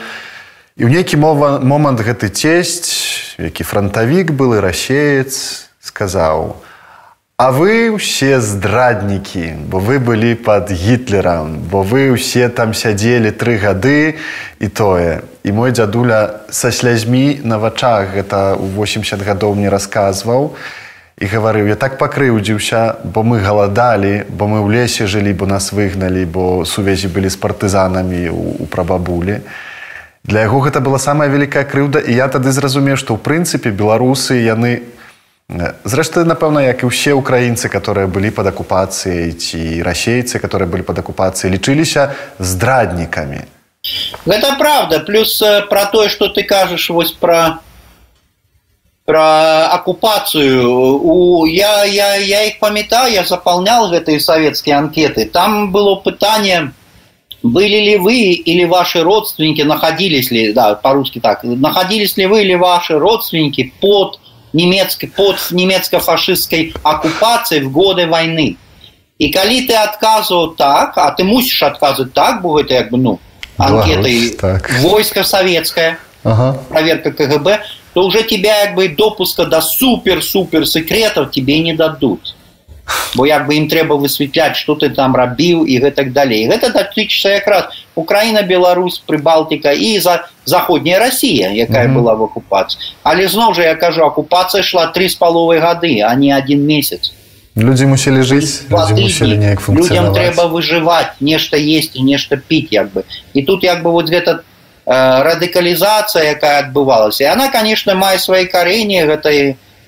І 0.79 0.87
ў 0.87 0.91
нейкі 0.91 1.17
мова, 1.19 1.59
момант 1.59 2.03
гэты 2.03 2.31
цесць, 2.31 3.35
які 3.39 3.65
фронтавік 3.65 4.31
был 4.35 4.59
і 4.59 4.63
расеец, 4.63 5.67
сказаў: 5.81 6.59
«А 7.39 7.53
вы 7.55 7.95
ўсе 7.95 8.43
здраднікі, 8.43 9.71
бо 9.71 9.79
вы 9.79 10.03
былі 10.03 10.35
пад 10.35 10.75
гітлерам, 10.75 11.63
бо 11.71 11.87
вы 11.87 12.11
ўсе 12.11 12.51
там 12.51 12.75
сядзелі 12.75 13.31
тры 13.31 13.55
гады 13.63 14.19
і 14.59 14.67
тое. 14.67 15.23
І 15.47 15.55
мой 15.55 15.71
дзядуля 15.71 16.43
са 16.51 16.75
слязьмі 16.75 17.39
на 17.47 17.63
вачах 17.63 18.11
гэта 18.19 18.59
ў 18.59 18.75
80 18.75 19.23
гадоў 19.23 19.55
мне 19.55 19.71
расказваў 19.71 20.59
і 21.23 21.31
гаварыў 21.31 21.71
я 21.71 21.79
так 21.79 21.95
пакрыўдзіўся 22.03 23.07
бо 23.07 23.23
мы 23.23 23.39
галадалі 23.39 24.27
бо 24.35 24.51
мы 24.51 24.59
ў 24.59 24.75
лесе 24.75 25.07
жылі 25.07 25.31
бо 25.39 25.47
нас 25.47 25.71
выгналі 25.71 26.27
бо 26.27 26.67
сувязі 26.67 27.07
былі 27.07 27.31
з 27.31 27.39
партызанамі 27.39 28.35
у 28.35 28.67
прабабулі 28.67 29.47
для 30.27 30.43
яго 30.43 30.59
гэта 30.67 30.83
была 30.83 30.99
самая 30.99 31.31
вялікая 31.31 31.63
крыўда 31.63 32.03
і 32.03 32.19
я 32.19 32.27
тады 32.27 32.51
зразумею 32.51 32.99
што 32.99 33.15
ў 33.15 33.23
прынцыпе 33.23 33.71
беларусы 33.71 34.43
яны 34.43 34.98
зрэшты 35.85 36.29
напэўна 36.29 36.61
як 36.69 36.85
і 36.85 36.93
ўсе 36.93 37.17
украінцы 37.17 37.73
которые 37.73 38.05
былі 38.07 38.29
пад 38.31 38.53
акупацыяй 38.53 39.33
ці 39.33 39.81
расейцы 39.81 40.37
которые 40.39 40.69
былі 40.69 40.85
пад 40.85 41.01
акупацыяй 41.01 41.57
лічыліся 41.57 42.13
здраднікамі. 42.39 43.49
Гэта 44.27 44.59
правда. 44.59 45.01
Плюс 45.01 45.41
про 45.71 45.87
тое 45.87 46.09
что 46.09 46.29
ты 46.29 46.43
кажаш 46.43 46.91
вось 46.91 47.13
про 47.13 47.61
про 49.07 49.73
оккупацию 49.73 50.69
у 51.01 51.47
я 51.47 51.85
я 51.85 52.17
я 52.17 52.45
их 52.45 52.59
памятаю 52.59 53.13
я 53.13 53.25
заполнял 53.25 53.91
этой 53.93 54.21
советские 54.21 54.77
анкеты. 54.77 55.25
Там 55.25 55.73
было 55.73 55.97
пытание 55.97 56.73
были 57.43 57.79
ли 57.89 57.97
вы 57.97 58.33
или 58.33 58.65
ваши 58.65 59.03
родственники 59.03 59.63
находились 59.63 60.31
ли 60.31 60.53
да 60.53 60.75
по-русски 60.75 61.21
так 61.21 61.43
находились 61.45 62.19
ли 62.19 62.27
вы 62.27 62.43
или 62.43 62.55
ваши 62.55 62.99
родственники 62.99 63.73
под 63.81 64.21
немецкой 64.53 65.09
под 65.09 65.37
немецко-фашистской 65.51 66.75
оккупацией 66.83 67.63
в 67.63 67.73
годы 67.73 68.07
войны 68.07 68.57
и 69.19 69.33
коли 69.33 69.67
ты 69.67 69.75
отказывал 69.75 70.53
так 70.53 70.97
а 70.97 71.11
ты 71.11 71.25
мусишь 71.25 71.63
отказывать 71.63 72.15
так 72.15 72.43
будет 72.43 72.71
это 72.71 72.85
как 72.85 72.91
бы 72.93 72.99
ну 72.99 73.21
анкеты 73.57 74.31
так. 74.31 74.71
войско 74.81 75.25
советское 75.25 75.99
ага. 76.25 76.59
проверка 76.69 77.13
КГБ 77.13 77.61
то 77.95 78.07
уже 78.07 78.23
тебя 78.23 78.63
як 78.63 78.75
бы 78.75 78.89
допуска 78.89 79.45
до 79.45 79.61
супер-супер 79.61 80.67
секретов 80.67 81.31
тебе 81.31 81.59
не 81.61 81.73
дадут 81.73 82.37
бо 83.17 83.27
як 83.27 83.47
бы 83.47 83.55
ім 83.57 83.69
трэба 83.69 83.97
высветляць 83.97 84.57
что 84.57 84.75
ты 84.75 84.91
там 84.91 85.17
рабіў 85.17 85.65
і 85.65 85.79
гэтак 85.81 86.13
далей. 86.13 86.49
Гэта 86.49 86.73
датычыцца 86.73 87.29
якраз 87.37 87.65
Украіна 87.95 88.43
Беларусь 88.43 89.03
прыбалтыка 89.07 89.73
і 89.73 90.01
за 90.01 90.29
заходняя 90.45 90.99
Россия 90.99 91.53
якая 91.53 91.87
mm 91.87 91.93
-hmm. 91.93 91.99
была 91.99 92.15
в 92.15 92.23
акупацыі 92.23 92.79
але 93.03 93.29
зноў 93.29 93.55
жа 93.55 93.63
я 93.63 93.75
кажу 93.75 94.03
акупацыя 94.03 94.63
шла 94.63 94.87
три 94.87 95.09
з 95.09 95.15
паловай 95.15 95.59
гады 95.61 96.01
а 96.01 96.15
не 96.15 96.37
один 96.39 96.67
месяц. 96.67 97.13
Люди 97.57 97.87
мусілі 97.87 98.23
жыць 98.23 98.63
людям 99.69 100.15
трэба 100.15 100.47
выжываць 100.53 101.13
нешта 101.21 101.57
есть 101.57 101.97
і 101.97 102.03
нешта 102.03 102.37
піць 102.37 102.69
як 102.71 102.93
бы. 102.93 103.03
І 103.35 103.43
тут 103.43 103.65
як 103.65 103.83
бы 103.83 103.91
вот 103.91 104.11
гэта 104.11 104.41
Э, 104.89 105.21
радыкалізацыя 105.21 106.33
якая 106.33 106.61
адбывалася. 106.65 107.25
І 107.25 107.27
она 107.27 107.51
конечно 107.53 107.95
мае 107.95 108.17
свае 108.19 108.47
карэнні 108.49 109.05
гэта 109.05 109.29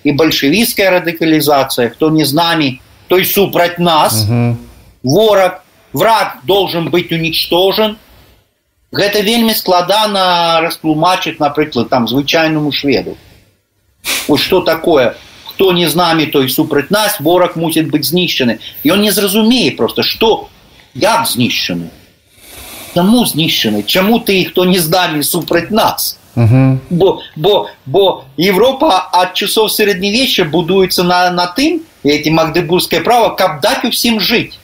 і, 0.04 0.12
бальшавіцкая 0.12 0.90
радыкалізацыя. 1.00 1.88
Хто 1.88 2.10
не 2.10 2.26
з 2.28 2.36
намі 2.36 2.80
той 3.10 3.24
супраць 3.26 3.78
нас. 3.78 4.24
Угу. 4.24 4.70
вораг 5.02 5.62
враг 5.92 6.38
должен 6.44 6.90
быть 6.90 7.12
уничтожен. 7.12 7.96
Гэта 8.92 9.22
вельмі 9.22 9.54
складана 9.54 10.60
растлумачыць 10.62 11.38
напрыклад 11.38 11.88
там 11.88 12.08
звычайному 12.08 12.72
шведу. 12.72 13.16
Вот 14.28 14.40
что 14.40 14.60
такое? 14.60 15.14
Хто 15.46 15.72
не 15.72 15.88
з 15.88 15.94
намі 15.94 16.26
той 16.26 16.48
супраць 16.48 16.90
нас 16.90 17.20
вораг 17.20 17.56
мусіць 17.56 17.90
быць 17.90 18.08
знішчаны 18.08 18.58
ён 18.84 19.02
не 19.02 19.10
зразумее 19.10 19.72
просто 19.72 20.02
что 20.02 20.48
як 20.94 21.26
знішчаны 21.26 21.90
Чаму 22.94 23.26
знішчаны 23.26 23.82
Чаму 23.82 24.20
ты 24.20 24.44
хто 24.44 24.64
не 24.64 24.80
з 24.80 24.88
намі 24.88 25.22
супраць 25.22 25.70
нас? 25.70 26.16
Угу. 26.34 26.78
бо 26.90 27.20
бо 27.36 27.68
бо 27.84 28.24
Европа 28.38 29.10
ад 29.12 29.34
часоў 29.34 29.68
сярэднявечча 29.68 30.48
будуецца 30.48 31.02
на 31.02 31.30
на 31.30 31.46
тым 31.52 31.84
эти 32.04 32.28
магдыбургское 32.28 33.00
право 33.00 33.34
каб 33.34 33.60
даць 33.60 33.84
усім 33.84 34.20
жыць 34.20 34.58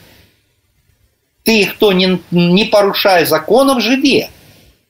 ты 1.43 1.65
хто 1.65 1.93
не 1.93 2.19
не 2.31 2.65
парушае 2.65 3.25
законов 3.25 3.81
жыве 3.81 4.29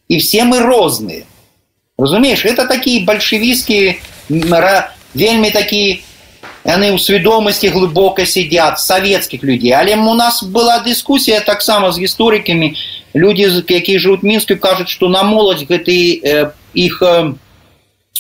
і 0.07 0.17
все 0.17 0.43
мы 0.43 0.59
розныя 0.59 1.23
разумееш 1.97 2.45
это 2.45 2.67
такие 2.67 3.03
бальшевіцкія 3.05 3.95
вельмі 5.13 5.51
такие 5.51 5.99
яны 6.67 6.91
ў 6.91 6.99
свядомасці 6.99 7.71
глыбока 7.71 8.25
сядзяць 8.25 8.79
савецкіх 8.83 9.43
людзей 9.43 9.71
але 9.71 9.95
у 9.95 10.13
нас 10.13 10.43
была 10.43 10.79
дыскусія 10.79 11.39
таксама 11.41 11.91
з 11.91 12.03
гісторыкамі 12.03 12.75
люди 13.13 13.47
якія 13.67 13.99
жывуць 13.99 14.23
мінску 14.23 14.55
кажуць 14.55 14.89
что 14.89 15.09
на 15.09 15.23
моладзь 15.23 15.63
гэты 15.67 16.19
э, 16.23 16.51
іх 16.73 17.01
э, 17.01 17.33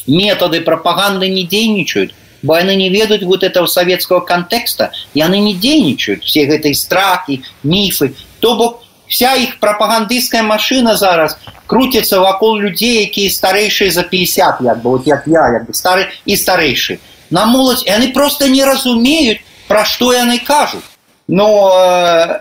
методы 0.07 0.61
прапаганды 0.61 1.27
не 1.27 1.43
дзейнічаюць 1.43 2.15
бо 2.41 2.57
яны 2.57 2.75
не 2.75 2.89
ведаюць 2.89 3.23
вот 3.23 3.43
этого 3.43 3.65
савецкого 3.67 4.19
контекста 4.19 4.91
яны 5.13 5.39
не 5.39 5.53
дзейнічаюць 5.55 6.23
все 6.23 6.45
гэтай 6.45 6.73
страхі 6.75 7.41
міфы. 7.63 8.13
То 8.39 8.55
бок 8.55 8.83
вся 9.07 9.35
іх 9.35 9.59
прапагандысцкая 9.59 10.43
машина 10.43 10.95
зараз 10.95 11.37
круціцца 11.67 12.19
вакол 12.19 12.57
людзей 12.59 13.03
якія 13.03 13.29
старэйшыя 13.29 13.91
за 13.91 14.03
50 14.03 14.61
як 14.61 14.81
бы 14.81 14.89
вот 14.97 15.07
як 15.07 15.23
я 15.27 15.47
як 15.53 15.67
бы 15.67 15.73
стары 15.73 16.07
і 16.25 16.35
старэйшы. 16.35 16.99
На 17.29 17.45
моладзь 17.45 17.83
яны 17.85 18.13
просто 18.13 18.47
не 18.47 18.63
разумеюць 18.63 19.41
пра 19.67 19.85
што 19.85 20.13
яны 20.13 20.39
кажуць. 20.39 20.85
Но 21.27 21.71
э, 21.75 22.39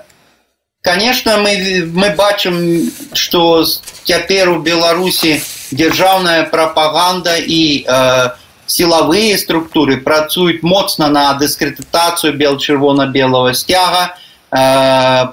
конечно 0.82 1.38
мы 1.38 1.86
мы 1.92 2.10
бачым 2.14 2.90
что 3.12 3.64
цяпер 4.04 4.50
у 4.50 4.58
беларусі 4.62 5.40
дзяржаўная 5.72 6.44
прапаганда 6.44 7.36
і 7.38 7.84
э, 7.86 8.30
сілавыя 8.66 9.38
структуры 9.38 9.98
працуюць 10.02 10.62
моцна 10.62 11.08
на 11.08 11.32
дыскрэдытацыю 11.38 12.34
бел 12.34 12.58
чырвона-белого 12.58 13.54
сцяга 13.54 14.18
э, 14.50 15.26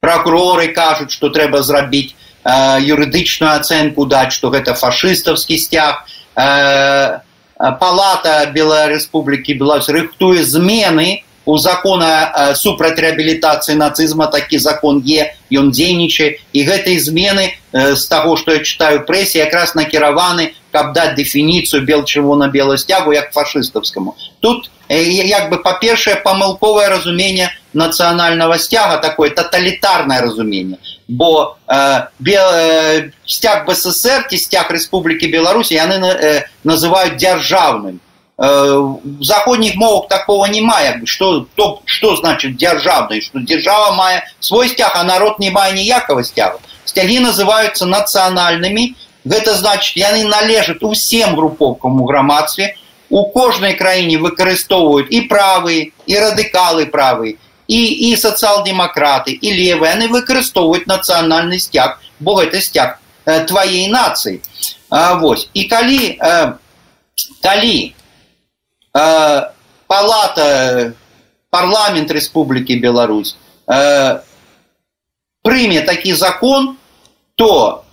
прокуроры 0.00 0.68
кажуць 0.74 1.12
что 1.12 1.30
трэба 1.30 1.62
зрабіць 1.62 2.14
э, 2.44 2.82
юрыдычную 2.82 3.54
ацэнку 3.54 4.06
даць 4.06 4.34
что 4.34 4.50
гэта 4.50 4.74
фашыстаўскі 4.74 5.58
сцяг 5.58 6.02
э, 6.34 7.20
палата 7.56 8.50
белая 8.52 8.88
рэспублікі 8.90 9.54
беларусь 9.54 9.88
рыхтуе 9.88 10.42
змены 10.42 11.22
у 11.46 11.58
закона 11.62 12.54
супраць 12.58 12.98
рэабілітацыі 12.98 13.78
нацызма 13.78 14.26
такі 14.26 14.58
закон 14.58 14.98
е 15.06 15.30
ён 15.54 15.70
дзейнічае 15.70 16.42
і 16.52 16.60
гэтай 16.66 16.98
змены 16.98 17.54
з 17.70 18.02
таго 18.10 18.34
што 18.34 18.58
я 18.58 18.66
читаю 18.66 19.06
прэсе 19.06 19.38
якраз 19.46 19.78
накіраваны 19.78 20.50
каб 20.76 20.92
даць 20.92 21.16
дэфініцыю 21.16 21.84
бел 21.88 22.04
чырвона-белы 22.04 22.76
сцягу 22.76 23.16
як 23.16 23.32
фашыстаўскаму 23.32 24.16
тут 24.44 24.70
як 24.88 25.48
бы 25.50 25.62
па-першае 25.64 26.16
памылковае 26.24 26.88
разуменне 26.92 27.48
нацыянальнага 27.72 28.58
сцяга 28.58 28.98
такое 28.98 29.30
тоталітарнае 29.30 30.20
разуменне 30.20 30.78
бо 31.08 31.56
э, 31.66 32.08
э, 32.26 33.10
сцяг 33.24 33.66
бСр 33.66 34.26
ці 34.28 34.36
сцяг 34.36 34.70
Рэспублікі 34.70 35.30
Беларусі 35.32 35.74
яны 35.74 35.96
э, 36.02 36.44
называюць 36.64 37.16
дзяржаўным 37.16 38.00
в 38.38 39.24
заходніх 39.24 39.76
мовах 39.76 40.08
такого 40.08 40.44
няма 40.44 40.76
что 41.06 41.46
то 41.54 41.80
что 41.86 42.16
значит 42.16 42.56
дзяржаўнай 42.56 43.22
что 43.22 43.40
держава 43.40 43.94
мае 43.94 44.24
свой 44.40 44.68
сцяг 44.68 44.92
а 44.94 45.04
народ 45.04 45.38
не 45.38 45.50
мае 45.50 45.72
ніякого 45.72 46.22
сцяга 46.22 46.60
сцяги 46.84 47.18
называются 47.18 47.86
нацыянальнымі 47.86 48.94
гэта 49.26 49.54
значит 49.54 49.96
яны 49.96 50.24
належат 50.24 50.82
усім 50.82 51.34
групоўкам 51.36 52.00
у 52.00 52.06
грамадстве 52.06 52.74
у 53.10 53.26
кожнай 53.34 53.74
краіне 53.74 54.18
выкарыстоўваюць 54.22 55.10
і 55.10 55.20
правы 55.30 55.92
і 56.06 56.14
радыкалы 56.22 56.86
правы 56.86 57.36
і 57.66 57.80
і 58.08 58.14
сацыял-дэмакраты 58.14 59.34
і 59.34 59.48
левыя 59.58 59.98
яны 59.98 60.08
выкарыстоўваюць 60.14 60.86
нацыянальны 60.86 61.58
сцяг 61.58 61.98
бо 62.20 62.38
гэта 62.38 62.60
сцяг 62.60 62.98
э, 63.26 63.44
твоей 63.44 63.88
нацыі 63.90 64.40
Вось 64.90 65.50
і 65.52 65.64
калі 65.64 66.18
э, 66.22 66.52
калі 67.42 67.94
э, 68.94 69.50
палата 69.86 70.92
парламент 71.50 72.10
Рэспублікі 72.10 72.78
Беларусь 72.78 73.36
э, 73.66 74.22
прыме 75.42 75.80
такі 75.82 76.14
закон 76.14 76.76
то 77.34 77.85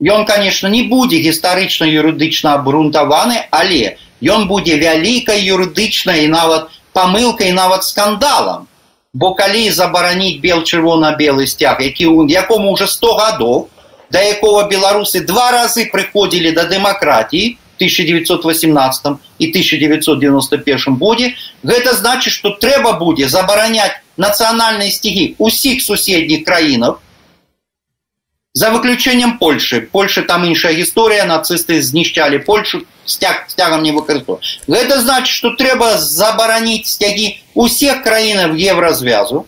ён 0.00 0.24
конечно 0.24 0.68
не 0.68 0.82
будзе 0.82 1.20
гістарычна 1.20 1.84
юрыдычна 1.84 2.54
абрунтаваны 2.54 3.44
але 3.50 3.96
ён 4.24 4.48
будзе 4.48 4.76
вялікай 4.80 5.44
юрыдычнай 5.44 6.24
і 6.24 6.32
нават 6.32 6.72
памылкай 6.92 7.52
нават 7.52 7.84
скандалам 7.84 8.66
бо 9.12 9.34
калі 9.34 9.70
забараніць 9.70 10.40
бел 10.40 10.62
чырвона-белы 10.64 11.46
сцяг 11.46 11.80
які 11.80 12.08
якому 12.28 12.72
уже 12.72 12.86
100 12.86 13.14
гадоў 13.14 13.68
до 14.10 14.18
якого 14.18 14.64
беларусы 14.68 15.20
два 15.20 15.50
разы 15.52 15.90
прыходзілі 15.92 16.52
да 16.52 16.64
дэмакратіі 16.64 17.58
1918 17.76 19.06
і 19.38 19.46
1991 19.48 20.96
годзе 20.96 21.34
гэта 21.62 21.94
значит 21.94 22.32
что 22.32 22.50
трэба 22.50 22.92
будзе 22.92 23.28
забараняць 23.28 24.00
нацыянальныя 24.16 24.90
сцігі 24.90 25.34
усіх 25.38 25.82
суседніх 25.82 26.44
краінаў 26.44 27.00
за 28.52 28.70
выключением 28.70 29.38
польши. 29.38 29.80
Польша 29.80 30.22
там 30.22 30.44
іншая 30.44 30.74
гісторыя 30.74 31.24
нацысты 31.24 31.80
знішчалі 31.82 32.38
польшу 32.38 32.82
сцяг 33.10 33.44
сцягам 33.48 33.82
не 33.82 33.92
выкарысту 33.92 34.40
гэта 34.66 35.00
значит 35.00 35.34
что 35.34 35.50
трэба 35.50 35.98
забараніць 35.98 36.86
сцягі 36.86 37.42
усіх 37.54 38.02
краінаў 38.06 38.54
евразвязу 38.54 39.46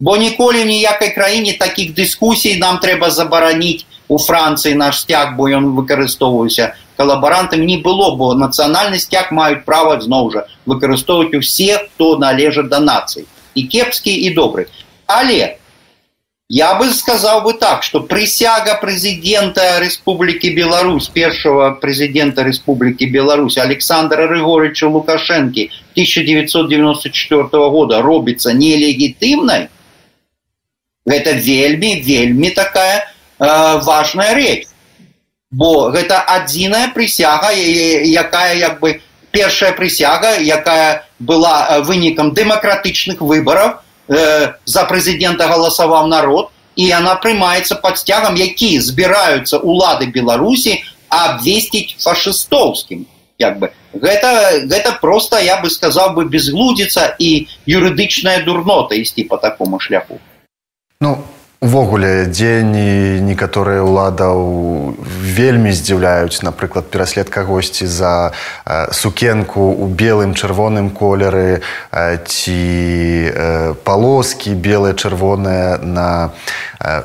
бо 0.00 0.16
ніколі 0.16 0.64
ніякай 0.64 1.14
краіне 1.14 1.56
таких 1.60 1.94
дыскусій 1.94 2.56
нам 2.58 2.80
трэба 2.80 3.10
забараніць 3.10 3.86
у 4.08 4.18
францыі 4.18 4.74
наш 4.74 5.04
сцяг 5.04 5.36
бо 5.36 5.48
ён 5.48 5.72
выкарыстоўваўся 5.76 6.72
калабарантам 6.96 7.66
не 7.66 7.76
было 7.76 8.16
бо 8.16 8.32
нацыянальны 8.34 8.98
сцяг 8.98 9.32
маюць 9.32 9.64
права 9.68 10.00
зноў 10.00 10.32
жа 10.32 10.46
выкарыстоўваць 10.66 11.36
усе 11.36 11.78
хто 11.84 12.16
належаць 12.16 12.68
да 12.72 12.80
нацый 12.80 13.28
і 13.54 13.66
кепскі 13.68 14.16
і 14.28 14.34
добры 14.34 14.68
але 15.06 15.59
я 16.52 16.74
бы 16.74 16.90
сказал 16.90 17.42
бы 17.42 17.54
так 17.54 17.84
что 17.84 18.00
присяга 18.00 18.74
президента 18.74 19.78
республики 19.78 20.48
беларусь 20.48 21.06
первого 21.06 21.70
президента 21.70 22.42
республики 22.42 23.04
беларусь 23.04 23.56
александра 23.56 24.26
рыгорыча 24.26 24.88
лукашенко 24.88 25.70
1994 25.92 27.42
года 27.70 28.02
робится 28.02 28.52
нелегітымной 28.52 29.68
гэта 31.06 31.32
вельмі 31.38 32.02
вельмі 32.02 32.50
такая 32.50 33.06
э, 33.38 33.78
важная 33.84 34.34
рэч 34.34 34.66
бо 35.52 35.90
гэта 35.94 36.18
адзіная 36.18 36.88
прысяга 36.88 37.52
якая 37.54 38.56
як 38.56 38.80
бы 38.80 39.00
першая 39.30 39.70
прысяга 39.70 40.34
якая 40.40 41.06
была 41.20 41.78
э, 41.78 41.82
вынікам 41.82 42.34
дэмакратычных 42.34 43.20
выбараў 43.20 43.78
э, 44.10 44.52
за 44.64 44.84
прэзідэнта 44.84 45.46
галасаваў 45.46 46.10
народ 46.10 46.50
і 46.76 46.86
яна 46.86 47.14
прымаецца 47.22 47.78
пад 47.80 47.98
сцягам 47.98 48.36
які 48.36 48.80
збіраюцца 48.80 49.62
улады 49.62 50.10
беларусі 50.10 50.82
абвесціць 51.08 51.96
фашыстоўскім 51.98 53.06
як 53.40 53.58
бы. 53.58 53.72
Гэта 53.94 54.66
гэта 54.68 54.92
просто 55.00 55.40
я 55.40 55.56
бы 55.62 55.70
сказаў 55.70 56.14
бы 56.14 56.28
безглудзіца 56.28 57.16
і 57.18 57.48
юрыдычная 57.66 58.44
дурнота 58.44 58.94
ісці 58.94 59.24
по 59.24 59.36
такому 59.36 59.80
шляху 59.80 60.20
Ну 61.00 61.24
увогуле 61.60 62.24
дзені 62.24 63.20
некаторыя 63.20 63.84
ўладаў 63.84 64.96
вельмі 65.36 65.72
здзіўляюць 65.76 66.40
напрыклад 66.40 66.88
пераслед 66.88 67.28
кагосьці 67.28 67.84
за 67.84 68.32
сукенку 68.96 69.68
у 69.76 69.86
белым 69.86 70.32
чырвоным 70.32 70.88
колеры 70.88 71.60
ці 72.24 72.60
палоскі 73.84 74.56
белыя 74.56 74.96
чырвоныя 74.96 75.76
на 75.84 76.32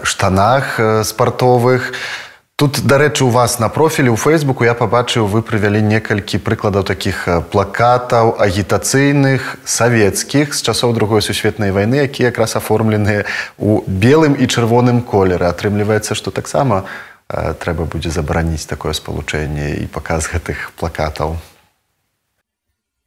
штанах 0.03 0.79
спартовых. 1.03 1.91
то 1.91 2.24
Тут, 2.57 2.87
дарэчы, 2.87 3.25
у 3.25 3.29
вас 3.35 3.59
на 3.59 3.67
профілі 3.67 4.15
ў 4.15 4.15
фэйсбуку 4.15 4.63
я 4.63 4.71
пабачыў, 4.79 5.27
вы 5.27 5.43
прывялі 5.43 5.83
некалькі 5.83 6.39
прыкладаў 6.39 6.87
такіх 6.87 7.27
плакатаў 7.51 8.39
агітацыйных 8.39 9.59
савецкіх 9.67 10.55
з 10.55 10.63
часоў 10.63 10.95
другой 10.95 11.19
сусветнай 11.19 11.75
вайны, 11.75 11.99
якія 12.07 12.31
якраз 12.31 12.55
аформленыя 12.55 13.27
ў 13.59 13.83
белым 13.83 14.39
і 14.39 14.47
чырвоным 14.47 15.03
колеры. 15.03 15.51
атрымліваецца, 15.51 16.15
што 16.15 16.31
таксама 16.31 16.87
трэба 17.27 17.91
будзе 17.91 18.07
забараніць 18.07 18.71
такое 18.71 18.95
спалучэнне 18.95 19.83
і 19.83 19.91
паказ 19.91 20.31
гэтых 20.31 20.71
плакатаў. 20.79 21.35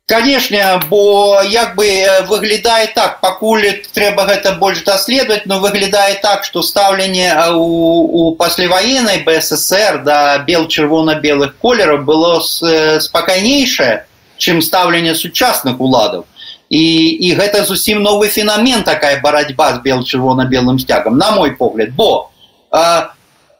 Конечно, 0.09 0.81
бо 0.89 1.43
як 1.45 1.77
бы 1.77 1.85
выглядае 2.29 2.87
так, 2.95 3.21
пакуль 3.21 3.85
трэба 3.93 4.25
гэта 4.25 4.55
больш 4.57 4.81
даследаваць, 4.81 5.45
но 5.45 5.61
выглядае 5.61 6.15
так, 6.23 6.45
што 6.49 6.63
стаўленне 6.63 7.29
у, 7.53 8.09
у 8.09 8.35
пасляваеннай 8.35 9.21
БССР 9.27 10.01
да 10.07 10.39
бел-чырвона-белых 10.49 11.59
колераў 11.61 12.07
было 12.09 12.41
спакайнейшае, 12.41 14.07
чым 14.39 14.63
стаўленне 14.63 15.13
сучасных 15.15 15.77
уладаў. 15.77 16.25
І, 16.71 16.81
і 17.29 17.35
гэта 17.37 17.67
зусім 17.69 18.01
новы 18.01 18.33
феномен 18.33 18.89
такая 18.89 19.21
барацьба 19.21 19.75
з 19.77 19.85
бел-чырвона-белым 19.85 20.79
сцягам, 20.79 21.19
на 21.19 21.33
мой 21.33 21.53
погляд, 21.53 21.93
бо 21.93 22.31
э, 22.73 23.13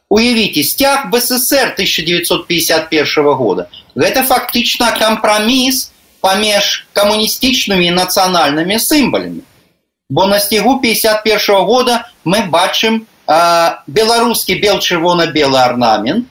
уявіце 0.09 0.65
сцяг 0.65 1.11
БССР 1.13 1.77
1951 1.77 3.37
года. 3.37 3.69
Гэта 3.95 4.25
фактычна 4.25 4.97
кампраміс, 4.97 5.93
паміж 6.21 6.89
камуністычнымі 6.93 7.91
нацыянальнымі 7.91 8.79
сімбалямі. 8.79 9.43
Бо 10.11 10.27
на 10.27 10.41
сцягу 10.41 10.81
51 10.81 11.39
-го 11.39 11.65
года 11.65 12.09
мы 12.25 12.51
бачым 12.51 13.07
э, 13.27 13.77
беларускі 13.87 14.55
бел-чырвона-белы 14.55 15.59
арнамент 15.59 16.27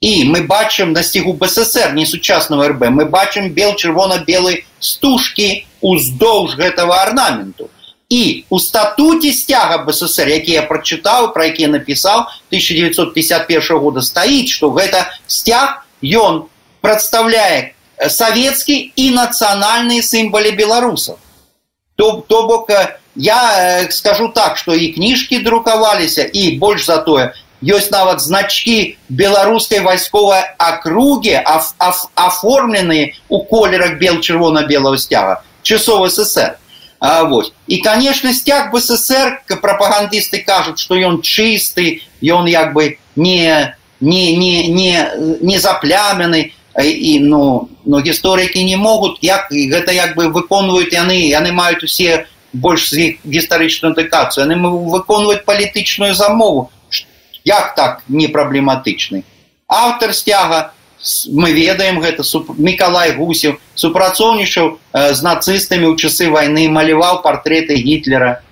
і 0.00 0.24
мы 0.30 0.46
бачым 0.46 0.92
на 0.92 1.02
сцягу 1.02 1.32
БССР 1.32 1.94
не 1.94 2.06
сучасного 2.06 2.68
РБ 2.68 2.90
мы 2.90 3.04
бачым 3.04 3.50
бел-чырвона-белы 3.50 4.64
стужкі 4.78 5.66
уздоўж 5.80 6.54
гэтага 6.54 7.02
арнаменту. 7.02 7.70
І 8.08 8.44
у 8.48 8.58
статуце 8.58 9.32
сцяга 9.32 9.84
БССР, 9.84 10.28
які 10.28 10.52
я 10.52 10.62
прачытаў, 10.62 11.32
пра 11.34 11.44
які 11.44 11.66
напісаў 11.66 12.32
1951 12.48 13.78
года 13.78 14.00
стаіць, 14.00 14.48
што 14.48 14.70
гэта 14.70 15.12
сцяг 15.26 15.84
ён 16.02 16.48
прадстаўляе 16.80 17.74
савецкі 18.09 18.91
і 18.95 19.05
нацыянальныя 19.11 20.01
сімбалі 20.01 20.51
беларусаў 20.51 21.17
то, 21.95 22.23
то 22.27 22.47
бок 22.47 22.71
я 23.15 23.87
скажу 23.91 24.29
так 24.29 24.57
что 24.57 24.73
і 24.73 24.87
кніжкі 24.93 25.39
друкаваліся 25.39 26.23
і 26.23 26.57
больш 26.57 26.85
за 26.85 26.97
тое 26.97 27.33
ёсць 27.63 27.91
нават 27.91 28.19
значки 28.21 28.97
беларускай 29.09 29.79
вайсковай 29.79 30.43
акругі 30.57 31.39
аформленыя 32.15 33.13
у 33.29 33.43
колерах 33.43 33.99
бел 33.99 34.19
чырвона-белого 34.19 34.97
сцяга 34.97 35.43
часов 35.61 36.11
ссср 36.11 36.57
А, 37.05 37.23
вот. 37.23 37.51
і 37.67 37.77
конечно 37.79 38.31
сцяг 38.33 38.71
бСр 38.71 39.41
прапагандысты 39.47 40.39
кажуць 40.39 40.79
что 40.79 40.95
ён 40.95 41.19
чысты 41.19 41.99
ён 42.23 42.47
як 42.47 42.71
бы 42.71 42.97
не 43.17 43.75
не 43.99 44.37
не 44.37 44.69
не 44.69 45.11
не 45.41 45.57
заплямены 45.59 46.53
І 46.84 47.20
ну 47.20 47.68
но 47.84 48.00
гісторыкі 48.00 48.62
не 48.64 48.76
могуць 48.76 49.18
як 49.22 49.50
гэта 49.50 49.92
як 49.92 50.14
бы 50.16 50.28
выконваюць 50.30 50.92
яны 50.92 51.28
яны 51.28 51.52
маюць 51.52 51.82
усе 51.82 52.26
больш 52.52 52.90
з 52.90 52.98
іх 52.98 53.14
гістарычную 53.26 53.94
дыкацыю 53.94 54.46
яны 54.46 54.56
выконваюць 54.62 55.44
палітычную 55.44 56.14
замову. 56.14 56.70
Як 57.44 57.74
так 57.74 58.02
не 58.08 58.28
праблематычны 58.28 59.24
автор 59.68 60.14
сцяга 60.14 60.72
мы 61.32 61.52
ведаем 61.52 62.00
гэта 62.00 62.22
мікалай 62.58 63.14
гусев 63.16 63.58
супрацоўнічаў 63.74 64.78
з 64.92 65.22
нацыстамі 65.22 65.86
ў 65.86 65.96
часы 65.96 66.30
войны 66.30 66.68
маляваў 66.68 67.22
партреты 67.22 67.74
гітлера 67.76 68.42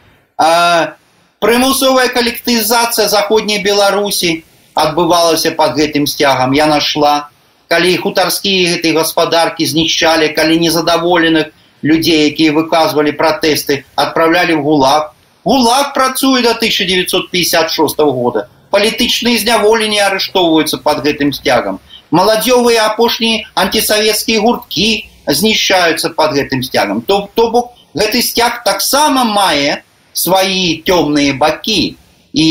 прымусовая 1.39 2.09
калектызацыя 2.09 3.09
заходняй 3.09 3.63
беларусі 3.63 4.45
адбывалася 4.75 5.51
под 5.51 5.75
гэтым 5.81 6.07
сцягам 6.07 6.53
я 6.53 6.67
нашла 6.67 7.31
калі 7.69 7.97
хутарскія 8.03 8.77
гэтай 8.77 8.93
гаспадаркі 8.97 9.67
знішчалі 9.67 10.29
калі 10.37 10.59
незадаволеных 10.63 11.53
людзей 11.83 12.31
якія 12.31 12.53
выказвалі 12.57 13.13
пратэсты 13.13 13.85
адпраўлялі 13.95 14.59
в 14.59 14.63
гулаг. 14.63 15.13
Гулаг 15.45 15.95
працуе 15.95 16.43
до 16.43 16.55
1956 16.59 17.99
года. 17.99 18.49
Палітычныя 18.71 19.39
зняволенні 19.39 20.01
арыштоўваюцца 20.03 20.83
под 20.83 21.07
гэтым 21.07 21.33
сцягам 21.33 21.79
маладзёвыя 22.11 22.87
апошнія 22.87 23.47
антисавецкія 23.55 24.41
гурткі 24.41 25.09
знішчаюцца 25.27 26.11
под 26.15 26.39
гэтым 26.39 26.63
сцягам 26.63 27.03
то 27.03 27.29
то 27.35 27.51
бок 27.51 27.75
гэты 27.95 28.23
сцяг 28.23 28.63
таксама 28.65 29.25
мае 29.25 29.83
свае 30.13 30.83
цёмныя 30.87 31.35
бакі 31.35 31.97
і, 32.37 32.49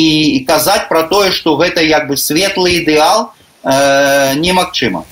казаць 0.47 0.89
пра 0.89 1.05
тое 1.07 1.31
што 1.31 1.55
гэта 1.55 1.81
як 1.81 2.07
бы 2.09 2.17
светлы 2.17 2.81
ідэал 2.81 3.31
э, 3.65 4.35
немагчыма 4.35 5.03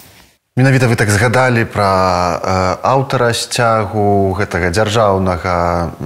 Менавіта 0.55 0.85
вы 0.85 0.93
так 0.95 1.09
згадалі 1.09 1.65
пра 1.65 1.89
э, 2.37 2.85
аўтара 2.85 3.33
сцягу 3.33 4.37
гэтага 4.37 4.69
дзяржаўнага 4.69 5.97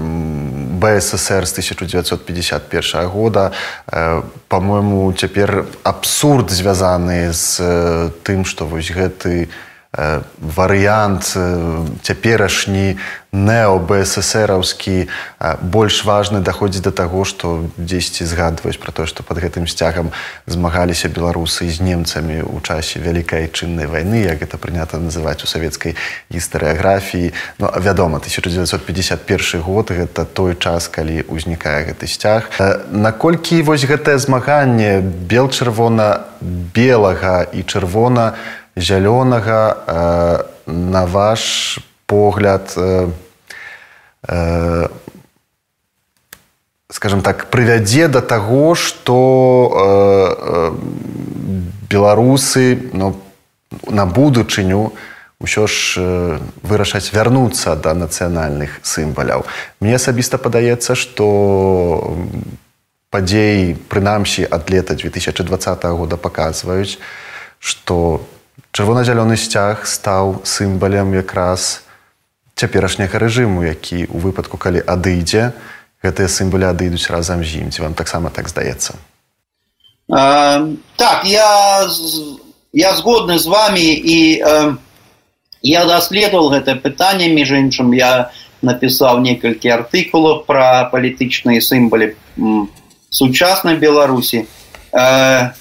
БССР 0.79 1.43
з 1.43 1.51
1951 1.51 3.11
года. 3.11 3.51
Э, 3.91 4.23
Па-мойму, 4.47 5.11
цяпер 5.11 5.67
абсурд 5.83 6.47
звязаны 6.47 7.35
з 7.35 7.59
э, 7.59 8.09
тым, 8.23 8.47
што 8.47 8.63
вось 8.63 8.87
гэты 8.87 9.51
Э, 9.51 9.66
варыянт 9.97 11.33
цяперашні 12.01 12.97
необсссраўскі 13.33 15.07
э, 15.39 15.55
больш 15.61 16.05
важны 16.05 16.39
даходзіць 16.39 16.83
да 16.83 16.91
таго 16.91 17.25
што 17.25 17.67
дзесьці 17.77 18.25
згадваюць 18.25 18.79
пра 18.79 18.91
тое 18.95 19.07
што 19.09 19.23
под 19.23 19.43
гэтым 19.43 19.67
сцягам 19.67 20.11
змагаліся 20.47 21.11
беларусы 21.11 21.67
з 21.67 21.83
немцамі 21.83 22.45
ў 22.45 22.61
часе 22.63 23.03
вялікай 23.03 23.51
чыннай 23.51 23.85
вайны 23.85 24.23
як 24.23 24.39
гэта 24.39 24.57
прынята 24.57 24.97
называць 24.97 25.43
у 25.43 25.47
савецкай 25.47 25.95
гістарыяграфіі. 26.31 27.33
Ну, 27.59 27.71
вядома 27.75 28.17
1951 28.23 29.61
год 29.61 29.91
гэта 29.91 30.25
той 30.25 30.55
час 30.55 30.87
калі 30.87 31.27
ўзнікае 31.27 31.91
гэты 31.91 32.07
сцяг. 32.07 32.47
Наколькі 32.91 33.61
вось 33.61 33.83
гэтае 33.83 34.17
змаганне 34.17 35.01
бел 35.01 35.51
чырвона 35.51 36.23
белага 36.41 37.43
і 37.43 37.63
чырвона 37.63 38.33
у 38.33 38.66
зялёнага 38.77 39.77
э, 39.87 40.43
на 40.71 41.05
ваш 41.05 41.79
погляд 42.05 42.71
э, 42.77 43.09
э, 44.27 44.87
скажем 46.89 47.21
так 47.21 47.49
прывядзе 47.49 48.07
да 48.07 48.21
таго 48.21 48.75
што 48.75 49.17
э, 49.73 50.35
э, 50.39 50.71
беларусы 51.89 52.89
ну, 52.93 53.19
на 53.89 54.05
будучыню 54.05 54.93
ўсё 55.41 55.67
ж 55.67 55.97
э, 55.97 56.39
вырашаць 56.61 57.13
вярнуцца 57.13 57.75
да 57.75 57.93
нацыянальных 57.93 58.81
сімваляў. 58.83 59.45
Мне 59.81 59.97
асабіста 59.97 60.37
падаецца 60.37 60.93
што 60.93 62.17
падзеі 63.09 63.73
прынамсі 63.89 64.45
ад 64.45 64.69
лета 64.69 64.93
2020 64.93 65.85
года 65.97 66.17
паказваюць 66.17 67.01
што 67.59 68.21
чырвона-зялёны 68.71 69.37
сцяг 69.37 69.85
стаў 69.87 70.41
сімбалем 70.45 71.13
якраз 71.13 71.81
цяперашняга 72.55 73.19
рэжыму 73.21 73.63
які 73.65 74.05
у 74.09 74.17
выпадку 74.17 74.57
калі 74.57 74.81
адыдзе 74.81 75.53
гэтыя 76.03 76.27
сімбалі 76.27 76.69
адыдуць 76.69 77.09
разам 77.13 77.43
з 77.43 77.61
ім 77.61 77.69
ці 77.71 77.85
вам 77.85 77.93
таксама 77.93 78.29
так 78.29 78.49
здаецца? 78.49 78.97
Э, 80.09 80.75
так 80.95 81.25
я 81.25 81.85
я 82.73 82.95
згодны 82.95 83.37
з 83.37 83.45
вами 83.45 83.81
і 83.81 84.41
э, 84.41 84.75
я 85.61 85.85
даследавал 85.85 86.49
гэта 86.53 86.75
пытанне 86.75 87.29
між 87.29 87.51
іншым 87.51 87.93
я 87.93 88.31
напісаў 88.61 89.21
некалькі 89.21 89.69
артыкулаў 89.69 90.45
пра 90.49 90.89
палітычныя 90.89 91.61
сімбалі 91.61 92.15
сучаснай 93.09 93.77
беларусі. 93.77 94.45
Э, 94.93 95.53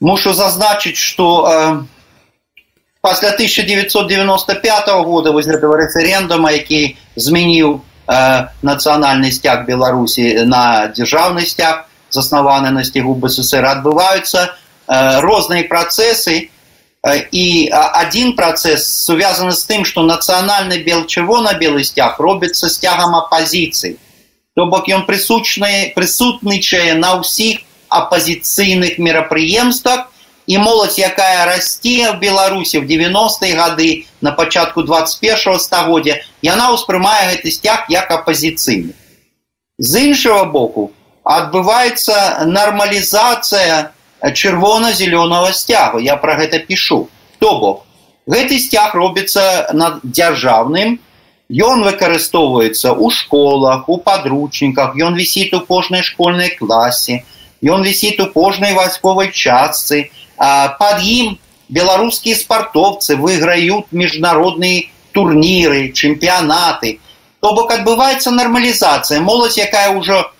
мушу 0.00 0.32
зазначыць 0.32 0.96
что 0.96 1.26
э, 1.46 1.95
пасля 3.06 3.28
1995 3.28 4.88
года 5.04 5.30
вось 5.30 5.46
этого 5.46 5.76
рэферэндума 5.76 6.50
які 6.50 6.96
змяніў 7.14 7.78
э, 7.78 8.48
нацыянальны 8.66 9.30
сцяг 9.30 9.62
беларусі 9.62 10.42
на 10.42 10.90
дзяржаўны 10.90 11.46
сцяг 11.46 11.86
заснаваны 12.10 12.74
на 12.74 12.82
сцягу 12.82 13.14
бСр 13.14 13.62
адбываюцца 13.62 14.50
э, 14.50 15.20
розныя 15.22 15.68
працэсы 15.70 16.50
э, 16.50 17.28
і 17.30 17.70
один 17.70 18.34
працэс 18.34 18.82
сувязаны 19.06 19.54
з 19.54 19.62
тым 19.70 19.86
што 19.86 20.02
нацыянальны 20.02 20.82
бел 20.82 21.06
чырвона-белы 21.06 21.86
сцяг 21.86 22.18
робіцца 22.18 22.66
сцягам 22.66 23.14
апазіцыі 23.14 24.02
то 24.58 24.66
бок 24.66 24.90
ён 24.90 25.06
прысучны 25.06 25.94
прысутнічае 25.94 26.98
на 26.98 27.22
ўсіх 27.22 27.62
апазіцыйных 27.86 28.98
мерапрыемствах 28.98 30.10
і 30.46 30.58
моладзь 30.58 30.98
якая 30.98 31.46
расце 31.46 32.12
в 32.12 32.20
беларусі 32.20 32.78
в 32.78 32.86
90-е 32.90 33.54
гады 33.54 33.90
на 34.20 34.32
пачатку 34.32 34.82
21 34.82 35.58
стагоддзя 35.58 36.20
яна 36.42 36.70
ўспрымае 36.74 37.34
гэты 37.34 37.50
сцяг 37.50 37.90
як 37.90 38.10
апозіцыйны 38.10 38.94
з 39.78 40.06
іншага 40.10 40.44
боку 40.44 40.92
адбываецца 41.26 42.46
нармалізацыя 42.46 43.90
чырвона-зялёнага 44.22 45.52
сцягу 45.52 45.98
я 45.98 46.16
про 46.16 46.36
гэта 46.36 46.58
пишу. 46.58 47.08
То 47.38 47.58
бок 47.60 47.84
гэты 48.26 48.58
сцяг 48.58 48.94
робіцца 48.94 49.70
над 49.72 50.00
дзяржаўным 50.02 50.98
ён 51.50 51.84
выкарыстоўваецца 51.86 52.94
ў 52.94 53.10
школах 53.10 53.88
у 53.88 53.98
падручніках 53.98 54.96
ён 54.96 55.14
вісіць 55.14 55.52
у 55.54 55.60
кожнай 55.60 56.02
школьнай 56.02 56.50
класе 56.58 57.22
ён 57.62 57.84
вісіць 57.86 58.18
у 58.24 58.26
кожнай 58.32 58.74
вайсковай 58.74 59.30
частцы 59.30 60.10
под 60.36 61.02
ім 61.02 61.38
беларускія 61.68 62.36
спартовцы 62.36 63.16
выйграюць 63.16 63.90
міжнародныя 63.90 64.88
турніры 65.12 65.92
чэмпіянаты. 65.92 67.00
То 67.40 67.52
бок 67.54 67.72
адбываецца 67.72 68.30
нармалізацыя. 68.30 69.20
Моладзь 69.20 69.58
якая 69.58 69.96
ўжо 69.96 70.30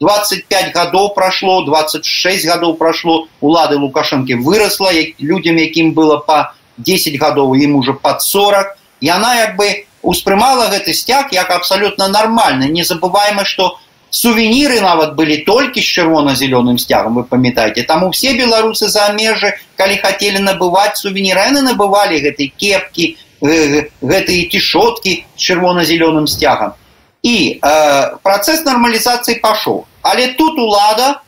25 0.00 0.74
гадоў 0.74 1.14
прайшло 1.14 1.62
26 1.64 2.46
гадоў 2.46 2.74
прайшло 2.76 3.28
улады 3.40 3.78
лукашэнкі 3.78 4.42
вырасла 4.42 4.90
як 4.92 5.14
людзям 5.18 5.56
якім 5.56 5.94
было 5.94 6.18
по 6.18 6.52
10 6.78 7.16
гадоў 7.20 7.54
ім 7.54 7.76
уже 7.76 7.94
под 7.94 8.22
40 8.22 8.76
яна 9.00 9.34
як 9.38 9.56
бы 9.56 9.86
успрымала 10.02 10.68
гэты 10.68 10.92
сцяг 10.92 11.32
як 11.32 11.50
абсалютна 11.50 12.08
нармальны. 12.08 12.68
Не 12.68 12.82
забываемы 12.82 13.44
что 13.44 13.78
у 13.78 13.78
сувеніры 14.14 14.78
нават 14.80 15.14
былі 15.18 15.42
толькі 15.42 15.82
з 15.82 15.90
чырвона-зялёным 15.90 16.78
сцягам 16.78 17.18
вы 17.18 17.24
памятаеце 17.26 17.82
там 17.82 18.04
усе 18.06 18.34
беларусы 18.38 18.86
за 18.86 19.08
межы 19.10 19.50
калі 19.74 19.98
хацелі 19.98 20.38
набываць 20.38 20.94
сувеніраны 21.02 21.64
набывалі 21.66 22.22
гэтай 22.22 22.52
кепкі 22.54 23.08
гэтыя 23.42 24.46
цішоткі 24.54 25.16
з 25.34 25.40
чырвона-зялёным 25.42 26.30
сцягам 26.30 26.78
і 27.26 27.58
э, 27.58 28.16
працэс 28.22 28.62
нармалізацыі 28.62 29.42
пашоў 29.42 29.82
але 30.02 30.30
тут 30.38 30.62
улада 30.62 31.18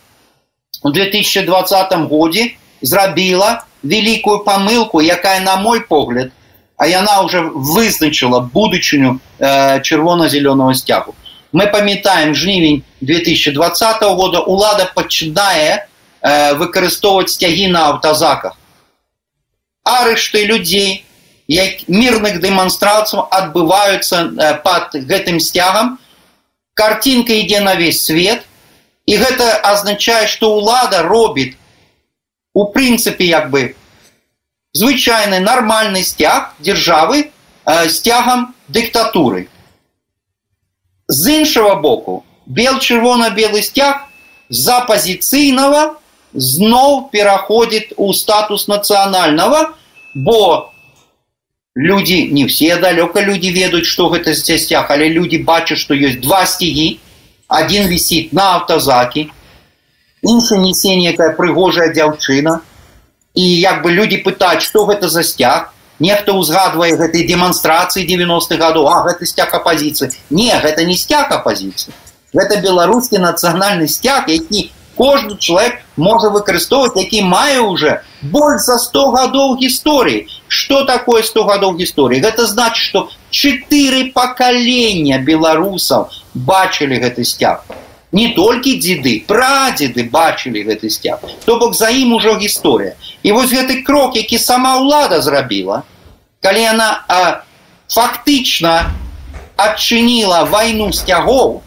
у 0.87 0.95
2020 0.95 1.99
годзе 2.07 2.55
зрабіла 2.82 3.66
вялікую 3.82 4.47
памылку 4.47 5.03
якая 5.03 5.41
на 5.43 5.57
мой 5.57 5.82
погляд 5.82 6.30
а 6.76 6.87
яна 6.87 7.20
уже 7.26 7.43
вызначыла 7.43 8.47
будучыню 8.47 9.18
э, 9.41 9.82
чырвона-зялёного 9.82 10.72
сцягу 10.74 11.18
мы 11.57 11.68
памятаем 11.68 12.34
жнівень 12.34 12.84
2020 13.00 14.02
года. 14.02 14.40
Улада 14.40 14.92
пачынае 14.94 15.88
э, 16.20 16.54
выкарыстоўваць 16.54 17.32
сцягі 17.32 17.68
на 17.68 17.86
аўтазаках. 17.92 18.59
Арышты 19.82 20.44
людзей 20.44 21.07
як 21.48 21.88
мірных 21.88 22.44
дэманстрацыяў 22.44 23.24
адбываюцца 23.30 24.16
э, 24.28 24.54
под 24.61 25.00
гэтым 25.09 25.40
сцягам. 25.40 25.96
Картинка 26.74 27.32
ідзе 27.32 27.64
на 27.64 27.74
весь 27.74 28.04
свет. 28.04 28.44
І 29.07 29.16
гэта 29.16 29.57
азначае 29.64 30.28
што 30.28 30.61
ўлада 30.61 31.09
робіць 31.09 31.57
у 32.52 32.68
прынцыпе 32.68 33.32
як 33.32 33.48
бы 33.48 33.76
звычайны 34.76 35.40
нармальны 35.40 36.04
сцяг 36.04 36.52
дзяржавы 36.61 37.32
э, 37.64 37.88
сцягам 37.88 38.52
дыктатуры 38.68 39.48
з 41.09 41.38
іншого 41.38 41.76
боку. 41.76 42.24
Бел 42.46 42.78
чырвона-белы 42.78 43.62
сцяг 43.62 44.07
з 44.50 44.68
апозіцыйнага 44.70 45.98
зноў 46.34 47.11
пераходзіць 47.11 47.96
у 47.96 48.12
статус 48.14 48.68
нацыянального 48.68 49.74
бо 50.14 50.70
люди 51.74 52.28
не 52.30 52.46
все 52.46 52.76
далёка 52.76 53.20
люди 53.20 53.50
ведаюць 53.50 53.86
что 53.86 54.09
гэта 54.09 54.34
сцяг 54.34 54.86
але 54.90 55.09
люди 55.09 55.36
бачаць 55.38 55.78
что 55.78 55.94
ёсць 55.94 56.20
два 56.22 56.46
сцягі 56.46 57.00
один 57.48 57.88
висит 57.88 58.32
на 58.32 58.54
автозакі 58.57 59.30
інша 60.22 60.57
несе 60.57 60.96
некая 60.96 61.30
прыгожая 61.30 61.92
дзяўчына. 61.92 62.61
І 63.34 63.44
як 63.61 63.82
бы 63.82 63.92
люди 63.92 64.16
пытаюць 64.16 64.64
что 64.64 64.86
гэта 64.86 65.09
за 65.09 65.22
сцяг 65.22 65.72
нехто 66.01 66.36
ўзгадвае 66.38 66.97
гэтай 66.97 67.26
дэманстрацыі 67.28 68.07
90-х 68.07 68.61
гадоў 68.61 68.88
а 68.88 69.03
гэты 69.09 69.26
сцяг 69.26 69.55
апозіцыі 69.55 70.12
не 70.30 70.53
гэта 70.53 70.84
не 70.84 70.97
сцяг 70.97 71.32
апозіцыі 71.32 71.94
гэта 72.36 72.61
беларускі 72.61 73.22
нацыянальны 73.22 73.88
сцяг 73.88 74.28
які 74.28 74.70
кожны 74.97 75.36
чалавек 75.38 75.80
можа 75.97 76.30
выкарыстоўваць 76.32 76.97
які 76.97 77.22
мае 77.22 77.61
уже 77.61 78.01
больш 78.22 78.62
за 78.66 78.78
100 78.78 79.11
гадоў 79.12 79.57
гісторыі. 79.61 80.26
Что 80.49 80.84
такое 80.84 81.22
100 81.22 81.44
годов 81.44 81.80
истории 81.80 82.20
это 82.20 82.47
значит 82.47 82.82
что 82.82 83.11
четыре 83.30 84.12
поколения 84.12 85.18
белорусов 85.18 86.11
бачили 86.34 86.97
гэты 86.97 87.24
сцяг. 87.24 87.64
Не 88.12 88.28
толькі 88.34 88.78
дзеды 88.78 89.24
прадзеды 89.26 90.09
бачылі 90.09 90.64
гэты 90.64 90.90
сцяг. 90.90 91.20
То 91.44 91.59
бок 91.59 91.74
за 91.74 91.90
ім 91.90 92.14
ужо 92.14 92.36
гісторыя 92.38 92.97
і 93.26 93.34
вось 93.34 93.50
гэты 93.50 93.82
крок 93.82 94.14
які 94.16 94.38
сама 94.38 94.78
ўлада 94.78 95.18
зрабіла 95.26 95.82
калі 96.46 96.62
яна 96.62 96.88
а, 97.10 97.42
фактычна 97.90 98.94
адчыніла 99.58 100.44
вайну 100.52 100.92
сцягоў 100.94 101.60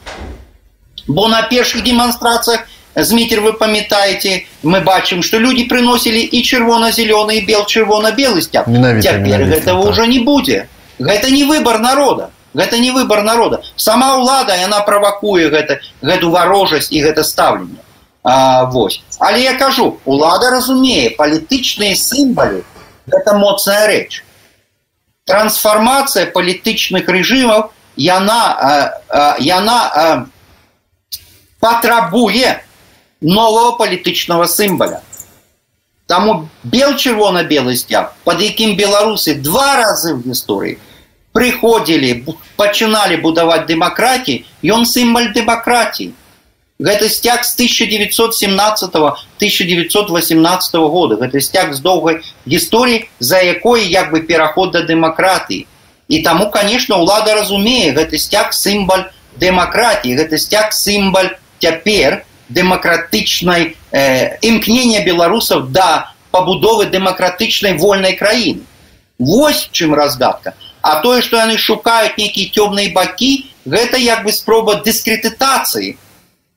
бо 1.07 1.27
на 1.27 1.41
першых 1.51 1.83
дэманстрацыях 1.83 2.63
змітер 2.95 3.43
вы 3.43 3.53
памятаеце 3.59 4.47
мы 4.63 4.79
бачым 4.87 5.19
што 5.25 5.43
людзі 5.43 5.67
прыносілі 5.67 6.23
і 6.23 6.39
чырвона-зялёны 6.47 7.43
бел 7.51 7.67
чырвона-белы 7.67 8.45
сцяг 8.47 8.71
цяпер 9.03 9.47
гэтага 9.51 9.91
ўжо 9.91 10.07
не 10.15 10.23
будзе 10.31 10.67
гэта 10.99 11.31
не 11.31 11.43
выбор 11.43 11.79
народа. 11.79 12.31
Гэта 12.53 12.79
не 12.79 12.89
выбор 12.91 13.21
народа. 13.21 13.61
Сама 13.75 14.17
ўлада 14.17 14.55
яна 14.57 14.79
правакуе 14.81 15.49
гэта 15.53 15.79
гэту 16.01 16.31
варожасць 16.33 16.89
і 16.91 17.03
гэта 17.05 17.23
стаўленне 17.23 17.77
Вось 18.23 19.01
але 19.19 19.43
я 19.43 19.53
кажу 19.53 19.97
улада 20.05 20.51
разумее 20.51 21.15
палітычныя 21.15 21.95
сімбалі 21.95 22.63
это 23.07 23.33
моцная 23.33 23.87
рэч. 23.87 24.23
Трансфармацыя 25.25 26.25
палітычных 26.33 27.07
рэжымаў 27.07 27.71
яна 27.95 28.99
яна 29.39 30.27
патрабуе 31.59 32.59
нового 33.21 33.77
палітычнага 33.77 34.47
сімбаля 34.47 35.01
Таму 36.07 36.49
бел 36.63 36.95
чырвона-белы 36.97 37.75
сцяг 37.77 38.13
под 38.23 38.41
якім 38.41 38.75
беларусы 38.75 39.35
два 39.35 39.75
разы 39.77 40.15
в 40.15 40.27
гісторыі 40.27 40.79
прыходзілі 41.31 42.35
пачыналі 42.57 43.21
будаваць 43.23 43.65
дэмакратіі 43.69 44.43
ён 44.75 44.87
сімбаль 44.89 45.29
дэмакратіі 45.35 46.13
гэта 46.79 47.09
сцяг 47.09 47.43
з 47.43 47.53
1917 47.55 48.95
1918 48.95 50.75
года. 50.75 51.15
Гэта 51.15 51.41
сцяг 51.41 51.73
з 51.73 51.79
доўгай 51.79 52.23
гісторыі 52.47 53.09
за 53.19 53.43
якой 53.43 53.87
як 53.87 54.11
бы 54.11 54.21
пераход 54.21 54.71
да 54.71 54.81
дэмакратыі. 54.87 55.67
І 56.07 56.23
таму 56.23 56.49
конечно 56.49 56.97
ўлада 56.97 57.35
разумее 57.35 57.91
гэты 57.91 58.17
сцяг 58.17 58.53
сімбаль 58.55 59.11
дэмакратіі 59.35 60.15
гэты 60.15 60.39
сцяг 60.39 60.71
сімбаль 60.71 61.35
цяпер 61.59 62.23
дэмакратычнай 62.47 63.75
э, 63.91 64.39
імкнення 64.41 65.03
беларусаў 65.03 65.67
да 65.69 66.15
пабудовы 66.31 66.87
дэмакратычнай 66.87 67.75
вольнай 67.75 68.15
краіны. 68.15 68.63
Вось 69.19 69.67
чым 69.71 69.93
разгадка. 69.93 70.55
А 70.81 71.03
тое 71.03 71.21
што 71.21 71.43
яны 71.43 71.59
шукаюць 71.59 72.15
нейкія 72.15 72.55
цёмныя 72.55 72.95
бакі 72.95 73.51
гэта 73.67 73.99
як 73.99 74.23
бы 74.23 74.31
спроба 74.31 74.79
дыскрэдытацыі 74.79 75.99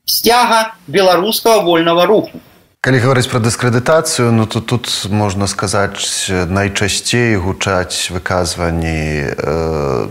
сцяга 0.05 0.75
беларускага 0.87 1.63
вольнага 1.63 2.05
руху. 2.05 2.41
Гаварыць 2.83 3.31
пра 3.31 3.39
дыскрэдытацыю 3.39 4.35
ну 4.35 4.45
то 4.45 4.59
тут 4.59 4.91
можна 5.07 5.47
сказаць 5.47 6.27
найчасцей 6.27 7.39
гучаць 7.39 8.11
выказванні 8.11 9.31
э, 9.31 10.07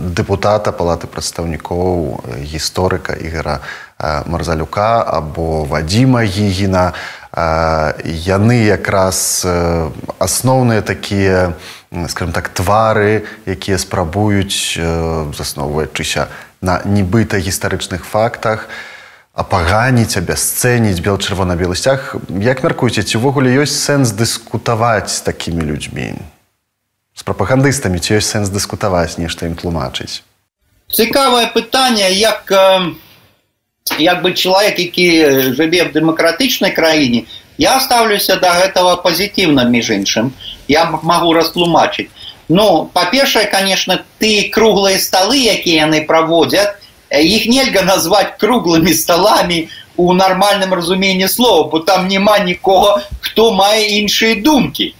дэпутата 0.00 0.72
палаты 0.72 1.12
прадстаўнікоў 1.12 2.24
гісторыка 2.40 3.12
ігора 3.20 3.60
марзалюка 4.00 5.04
або 5.04 5.64
вадзіма 5.64 6.24
гігіна. 6.24 6.92
Яны 7.36 8.56
якраз 8.64 9.44
асноўныя 10.16 10.80
такія 10.80 11.52
скажем 12.08 12.32
так 12.32 12.48
твары 12.48 13.28
якія 13.44 13.76
спрабуюць 13.76 14.80
засноўваючыся 15.36 16.32
на 16.64 16.80
нібыта 16.88 17.36
гістарычных 17.36 18.08
фактах. 18.08 18.68
і 18.72 18.95
апаганіць 19.36 20.16
абясцэніць 20.16 21.04
бел 21.04 21.20
чырвона-белы 21.20 21.76
сцяг. 21.76 22.16
Як 22.40 22.64
мяркуеце 22.64 23.04
ці 23.04 23.20
ўвогуле 23.20 23.52
ёсць 23.60 23.76
сэнс 23.76 24.16
дыскутаваць 24.16 25.12
з 25.12 25.20
такімі 25.28 25.60
людзьмі? 25.68 26.16
З 27.12 27.20
прапагандыстамі 27.20 28.00
ці 28.00 28.16
ёсць 28.16 28.32
сэнс 28.32 28.48
дыскутаваць 28.48 29.20
нешта 29.20 29.44
ім 29.44 29.60
тлумачыць? 29.60 30.24
Цікавае 30.88 31.52
пытанне 31.52 32.08
як 32.16 32.48
як 34.00 34.22
бы 34.24 34.32
чалавек 34.32 34.80
які 34.80 35.52
жыве 35.52 35.84
в 35.84 35.92
дэмакратычнай 35.92 36.72
краіне 36.72 37.28
я 37.60 37.76
ставлюся 37.80 38.40
до 38.40 38.48
гэтага 38.56 38.96
пазітыўна 39.04 39.68
між 39.68 39.92
іншым. 40.00 40.32
Я 40.68 40.88
магу 40.88 41.36
растлумачыць. 41.36 42.08
Ну 42.48 42.88
па-першае 42.88 43.44
конечно 43.52 44.00
ты 44.16 44.48
круглыя 44.48 44.96
сталы 44.96 45.36
якія 45.44 45.84
яны 45.84 46.08
праводзяць 46.08 46.72
іх 47.10 47.46
нельга 47.46 47.82
назваць 47.82 48.36
круглымі 48.38 48.94
сталамі 48.94 49.68
у 49.96 50.12
нармальным 50.12 50.74
разуменні 50.74 51.28
слова 51.28 51.68
бо 51.70 51.80
там 51.80 52.08
няма 52.08 52.38
нікога 52.38 53.02
хто 53.20 53.52
мае 53.52 54.00
іншыя 54.00 54.42
думкі. 54.42 54.94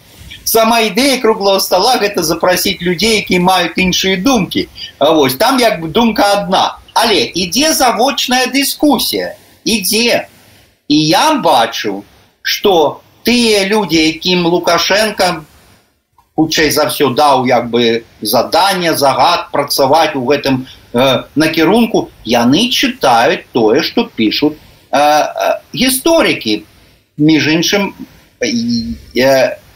Сама 0.45 0.81
ідэя 0.87 1.19
круглого 1.19 1.59
стола 1.59 1.99
гэта 1.99 2.23
запрасіць 2.23 2.79
людзей 2.81 3.17
які 3.17 3.39
маюць 3.39 3.77
іншыя 3.77 4.17
думкі. 4.23 4.69
Вось 5.01 5.35
там 5.35 5.59
як 5.59 5.81
бы 5.81 5.89
думка 5.89 6.33
одна. 6.43 6.79
Але 6.95 7.27
ідзе 7.35 7.75
завочная 7.75 8.47
дыскусія 8.47 9.35
ідзе 9.65 10.29
і 10.89 10.97
я 11.07 11.35
бачу 11.35 12.05
что 12.43 13.03
тыя 13.27 13.67
людзі 13.67 13.99
якім 13.99 14.47
лукашенко 14.47 15.43
хутчэй 16.37 16.71
за 16.71 16.87
все 16.87 17.11
даў 17.11 17.47
як 17.51 17.69
бы 17.71 18.05
задание 18.23 18.95
загад 18.95 19.51
працаваць 19.51 20.15
у 20.15 20.23
гэтым 20.31 20.67
Э, 20.95 21.25
накірунку 21.35 22.09
яны 22.25 22.71
чытаюць 22.71 23.45
тое 23.53 23.83
што 23.83 24.07
пишутць 24.07 24.57
э, 24.91 24.99
э, 24.99 25.59
гісторыкі. 25.75 26.63
Між 27.19 27.49
іншым 27.49 27.95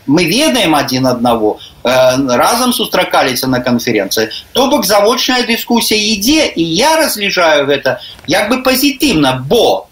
мы 0.06 0.22
ведаем 0.28 0.74
адзін 0.76 1.06
аднаго 1.06 1.58
разам 1.82 2.72
сустракаліся 2.72 3.48
на 3.48 3.60
канферэнцыі. 3.60 4.28
То 4.52 4.68
бок 4.68 4.84
завочная 4.84 5.42
дыскусія 5.48 5.96
ідзе 5.96 6.52
і 6.52 6.62
я 6.62 6.96
разліжаю 6.96 7.64
гэта 7.64 8.00
як 8.28 8.50
бы 8.52 8.60
пазітыўна 8.62 9.40
бо 9.48 9.88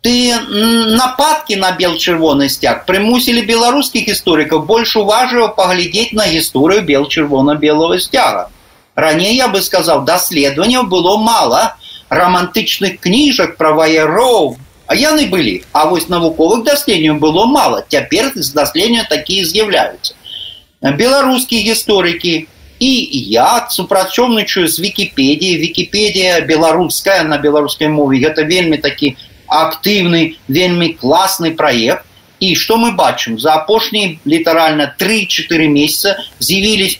ты 0.00 0.14
нападкі 0.96 1.56
на 1.56 1.72
бел 1.76 2.00
чырвоны 2.00 2.48
сцяг 2.48 2.88
прымусілі 2.88 3.44
беларускіх 3.44 4.08
гісторыкаў 4.08 4.64
больш 4.64 4.96
уважліва 4.96 5.52
паглядзець 5.52 6.16
на 6.16 6.24
гісторыю 6.32 6.82
бел 6.88 7.06
чырвона-белого 7.06 8.00
сцяга 8.00 8.48
Раней 8.94 9.36
я 9.36 9.48
бы 9.48 9.62
сказал, 9.62 10.04
даследаванняў 10.04 10.84
было 10.84 11.16
мало 11.16 11.76
романтычных 12.10 13.00
кніжак 13.00 13.56
про 13.56 13.72
ваяроў, 13.72 14.58
а 14.86 14.94
яны 14.94 15.26
былі. 15.26 15.64
А 15.72 15.86
вось 15.86 16.08
навуковых 16.08 16.64
даследаванняў 16.64 17.16
было 17.18 17.46
мало. 17.46 17.84
Цяпер 17.88 18.32
з 18.34 18.52
даследавання 18.52 19.06
такія 19.08 19.44
з'яўляюцца. 19.44 20.14
Беларускія 20.82 21.72
гісторыкі 21.72 22.46
і 22.82 22.92
я 23.30 23.66
супрацоўнічаю 23.70 24.68
з 24.68 24.80
Вкіпедіяй, 24.80 25.62
Вкіпедія 25.62 26.40
беларуская 26.40 27.22
на 27.24 27.38
беларускай 27.38 27.88
мове. 27.88 28.18
Гэта 28.18 28.42
вельмі 28.42 28.76
такі 28.76 29.16
актыўны, 29.46 30.36
вельмі 30.48 30.92
класны 31.00 31.54
праект. 31.54 32.04
І 32.42 32.56
што 32.58 32.76
мы 32.76 32.90
бачым 32.98 33.38
за 33.38 33.54
апошнія 33.54 34.18
літаральна 34.26 34.90
3-4 34.98 35.68
месяца 35.68 36.18
з'явілись 36.40 36.98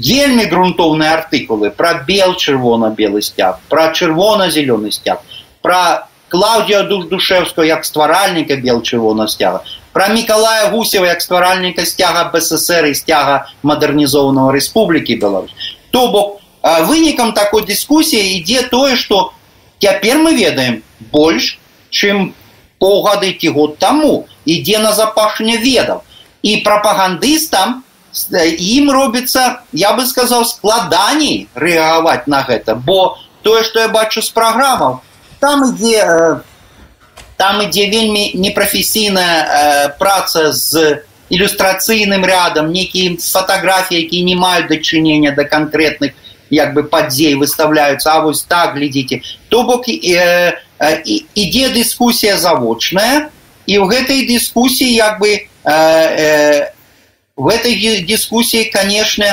вельмі 0.00 0.44
грунтоўныя 0.52 1.12
артыкулы 1.20 1.70
пра 1.70 1.94
бел 2.08 2.34
чырвона-белы 2.34 3.22
сцяг 3.22 3.60
пра 3.68 3.92
чырвона-зялёны 3.92 4.90
сцяг 4.90 5.20
пра 5.62 6.08
клаўдзія 6.28 6.82
душ 6.88 7.06
душевскую 7.10 7.66
як 7.66 7.84
стваральніка 7.84 8.56
бел 8.56 8.82
чырвона 8.82 9.28
сцяга 9.28 9.62
пра 9.92 10.08
мікалая 10.08 10.70
гусева 10.70 11.06
як 11.06 11.22
стваральніка 11.22 11.86
сцяга 11.86 12.30
бСр 12.34 12.86
і 12.90 12.94
сцяга 12.94 13.50
мадэрнізованого 13.62 14.52
рэспублікі 14.54 15.18
Беларусь. 15.18 15.54
То 15.90 16.08
бок 16.08 16.40
вынікам 16.62 17.32
такой 17.32 17.66
дыскусіі 17.66 18.38
ідзе 18.38 18.62
тое 18.70 18.94
што 18.96 19.32
цяпер 19.82 20.18
мы 20.18 20.34
ведаем 20.38 20.82
больш 21.12 21.58
чым 21.90 22.34
паўгады 22.78 23.34
ці 23.34 23.50
год 23.50 23.78
таму. 23.78 24.26
Ідзе 24.46 24.78
на 24.78 24.92
запашне 24.92 25.58
ведаў. 25.58 26.02
І 26.42 26.62
прапагандыстам 26.64 27.82
ім 28.12 28.90
робіцца 28.90 29.62
я 29.72 29.92
бы 29.94 30.06
сказаў 30.06 30.44
складаней 30.44 31.48
рэагаваць 31.54 32.26
на 32.26 32.42
гэта 32.42 32.74
бо 32.74 33.18
тое 33.42 33.62
што 33.64 33.80
я 33.80 33.88
бачу 33.88 34.22
з 34.22 34.30
праграмаў 34.30 35.00
там 35.38 35.64
ідзе 35.70 36.42
там 37.36 37.62
ідзе 37.62 37.86
вельмі 37.90 38.32
непрафесійная 38.34 39.94
праца 39.98 40.52
з 40.52 41.02
ілюстрацыйным 41.30 42.26
рядам 42.26 42.72
нейкія 42.72 43.16
фатаграфіі 43.16 44.02
які 44.02 44.24
не 44.24 44.34
маюць 44.34 44.68
дачынення 44.68 45.30
да 45.30 45.44
канкрэтных 45.44 46.12
як 46.50 46.74
бы 46.74 46.82
падзей 46.82 47.34
выставляюцца 47.34 48.10
А 48.10 48.20
вось 48.20 48.42
так 48.42 48.74
глядзіце 48.74 49.22
то 49.48 49.62
бок 49.62 49.88
э, 49.88 50.58
э, 50.78 51.02
ідзе 51.34 51.70
дыскусія 51.70 52.36
завочная 52.36 53.30
і 53.66 53.78
ў 53.78 53.86
гэтай 53.86 54.26
дыскусіі 54.26 54.90
як 54.90 55.22
бы 55.22 55.30
э, 55.30 55.46
э, 55.64 56.74
в 57.40 57.48
этой 57.48 57.74
дискуссии, 58.02 58.64
конечно, 58.64 59.24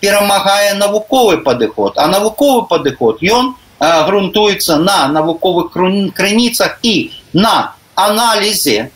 перамагае 0.00 0.74
навуковы 0.74 1.38
падыход 1.38 1.98
а 1.98 2.06
навуковы 2.06 2.66
падыход 2.66 3.22
ён 3.22 3.54
грунтуецца 3.80 4.76
на 4.76 5.08
навуковых 5.08 5.72
крыніцах 6.14 6.78
і 6.82 7.12
на 7.32 7.74
аналізе 7.94 8.90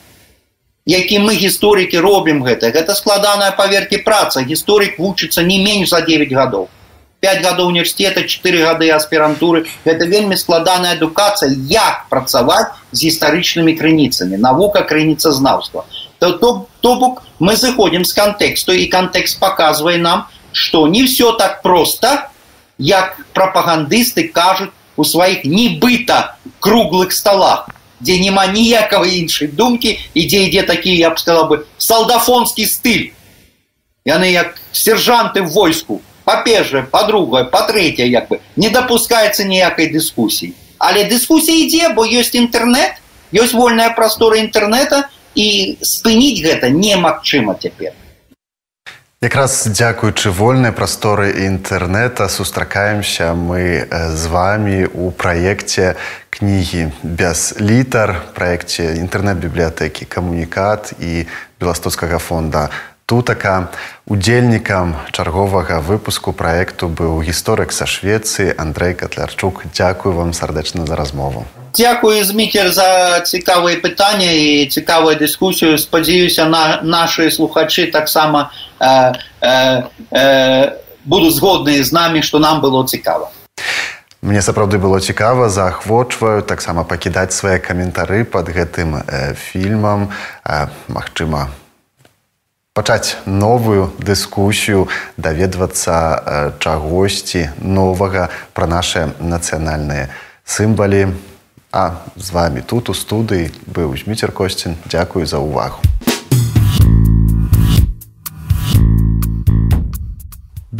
які 0.87 1.19
мы 1.19 1.35
гісторыкі 1.39 2.01
робім 2.01 2.43
гэта. 2.43 2.71
Гэта 2.75 2.95
складаная 2.95 3.51
паверкі 3.53 3.99
праца. 4.03 4.43
Гісторык 4.43 4.99
вучыцца 4.99 5.43
не 5.43 5.63
менш 5.63 5.91
за 5.91 6.01
9 6.01 6.33
гадоў 6.33 6.69
5 7.21 7.43
гадоў 7.45 7.69
універсітета 7.69 8.25
4 8.25 8.65
гады 8.65 8.89
аспірантуры 8.97 9.67
гэта 9.85 10.09
вельмі 10.09 10.37
складаная 10.41 10.97
адукацыя 10.97 11.53
як 11.69 12.07
працаваць 12.09 12.73
з 12.93 13.05
гістарычнымі 13.05 13.77
крыніцамі 13.77 14.41
навука 14.41 14.83
крыніца 14.89 15.33
знаўства 15.37 15.85
то 16.21 16.33
то, 16.33 16.69
то 16.81 16.97
бок 16.97 17.23
мы 17.41 17.57
заходзім 17.57 18.05
з 18.05 18.13
кантэксту 18.13 18.77
і 18.77 18.87
кантэкст 18.93 19.41
показвае 19.41 19.97
нам 19.99 20.29
что 20.53 20.87
не 20.87 21.05
все 21.05 21.33
так 21.33 21.63
просто 21.63 22.29
як 22.79 23.17
прапагандысты 23.33 24.29
кажуць 24.29 24.71
у 24.97 25.05
сваіх 25.05 25.45
нібыта 25.45 26.37
круглых 26.61 27.13
столах 27.17 27.71
дзе 28.05 28.21
няма 28.21 28.47
ніякага 28.53 29.09
іншай 29.09 29.49
думкі 29.49 29.97
і 30.15 30.27
дзе 30.29 30.45
ідзе 30.49 30.63
такі 30.69 30.93
я 30.97 31.11
б 31.11 31.19
сказал 31.19 31.49
бы 31.49 31.65
салдафонскі 31.79 32.69
стыль 32.69 33.17
яны 34.05 34.29
як 34.33 34.61
сержанты 34.73 35.41
в 35.41 35.53
войску 35.57 36.01
па-першае 36.25 36.85
па-другое 36.85 37.45
па-трэцяе 37.45 38.13
як 38.13 38.29
бы 38.29 38.41
не 38.57 38.69
допускаецца 38.69 39.49
ніякай 39.49 39.89
дыскусіі 39.89 40.53
але 40.77 41.09
дыскусія 41.09 41.65
ідзе 41.65 41.95
бо 41.97 42.05
ёсць 42.05 42.37
інтэрнет 42.37 43.01
ёсць 43.33 43.57
вольная 43.57 43.89
прастора 43.97 44.37
інтэрнета 44.45 45.09
і 45.35 45.79
спыніць 45.83 46.43
гэта 46.43 46.71
немагчыма 46.71 47.55
цяпер. 47.61 47.93
Якраз 49.21 49.69
дзякуючы 49.69 50.31
вольнай 50.33 50.73
прасторы 50.73 51.45
інтэрнэта 51.45 52.25
сустракаемся 52.33 53.35
мы 53.37 53.85
з 53.93 54.27
вами 54.33 54.89
у 54.89 55.11
праекце 55.13 56.01
кнігі 56.33 56.89
без 57.05 57.53
літар 57.61 58.17
праекце 58.33 58.97
інтэрнэт-бібліятэкі 58.97 60.09
камунікат 60.09 60.97
і 61.05 61.29
беластоцкага 61.61 62.17
фонда 62.17 62.71
тутака 63.05 63.69
удзельнікам 64.09 64.97
чарговага 65.13 65.85
выпуску 65.85 66.33
праекту 66.33 66.89
быў 66.89 67.21
гісторык 67.21 67.77
са 67.77 67.85
швецыі 67.85 68.57
Андрей 68.57 68.97
катлярчук. 68.97 69.69
Дзякую 69.69 70.17
вам 70.17 70.33
сардэчна 70.33 70.89
за 70.89 70.97
размову 70.97 71.45
Дякую 71.77 72.25
зміцер 72.25 72.73
за 72.73 73.21
цікавыя 73.21 73.79
пытанні 73.81 74.63
і 74.63 74.67
цікавую 74.67 75.17
дыскусію 75.17 75.79
спадзяюся 75.79 76.47
на 76.47 76.81
нашы 76.83 77.31
слухачы 77.31 77.87
таксама 77.87 78.51
э, 78.81 79.13
э, 79.41 79.83
э, 80.11 80.73
будуць 81.05 81.35
згодныя 81.35 81.85
з 81.85 81.93
намі 81.93 82.23
што 82.23 82.39
нам 82.39 82.61
было 82.61 82.87
цікава 82.87 83.31
Мне 84.23 84.43
сапраўды 84.43 84.77
было 84.77 85.01
цікава 85.01 85.49
заахвочваю 85.49 86.43
таксама 86.43 86.85
пакідаць 86.85 87.33
свае 87.33 87.59
каментары 87.59 88.25
под 88.25 88.53
гэтым 88.53 89.01
э, 89.01 89.35
фільмам. 89.35 90.13
Э, 90.45 90.69
Мачыма 90.89 91.49
пачаць 92.75 93.17
новую 93.27 93.93
дыскусію 93.99 94.89
даведвацца 95.17 95.93
э, 95.93 96.53
чагосьці 96.61 97.49
новага 97.61 98.29
пра 98.53 98.67
нашыя 98.67 99.11
нацыянальныя 99.21 100.13
сімбалі 100.45 101.17
А 101.73 101.93
з 102.17 102.31
вами 102.31 102.63
тут 102.67 102.91
у 102.91 102.95
студыі 102.95 103.51
быў 103.71 103.95
зміцер 103.95 104.33
косцін 104.33 104.75
дзякую 104.91 105.27
за 105.27 105.39
ўвагу 105.39 105.79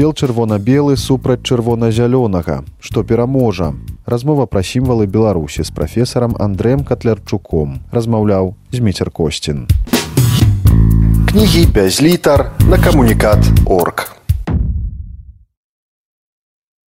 бел 0.01 0.15
чырвона-белы 0.17 0.97
супраць 0.97 1.45
чырвона-зялёнага 1.45 2.65
што 2.81 3.05
пераможа. 3.05 3.75
Размова 4.07 4.47
пра 4.47 4.63
сімвалы 4.65 5.07
беларусі 5.07 5.63
з 5.63 5.71
прафесарам 5.77 6.35
андрэем 6.41 6.85
катлярчуком. 6.89 7.85
Размаўляў 7.93 8.55
зміцер 8.73 9.11
косцін 9.11 9.69
кнігі 11.31 11.67
5 11.67 12.03
літар 12.03 12.51
на 12.67 12.79
камунікат 12.79 13.39
орг 13.67 14.20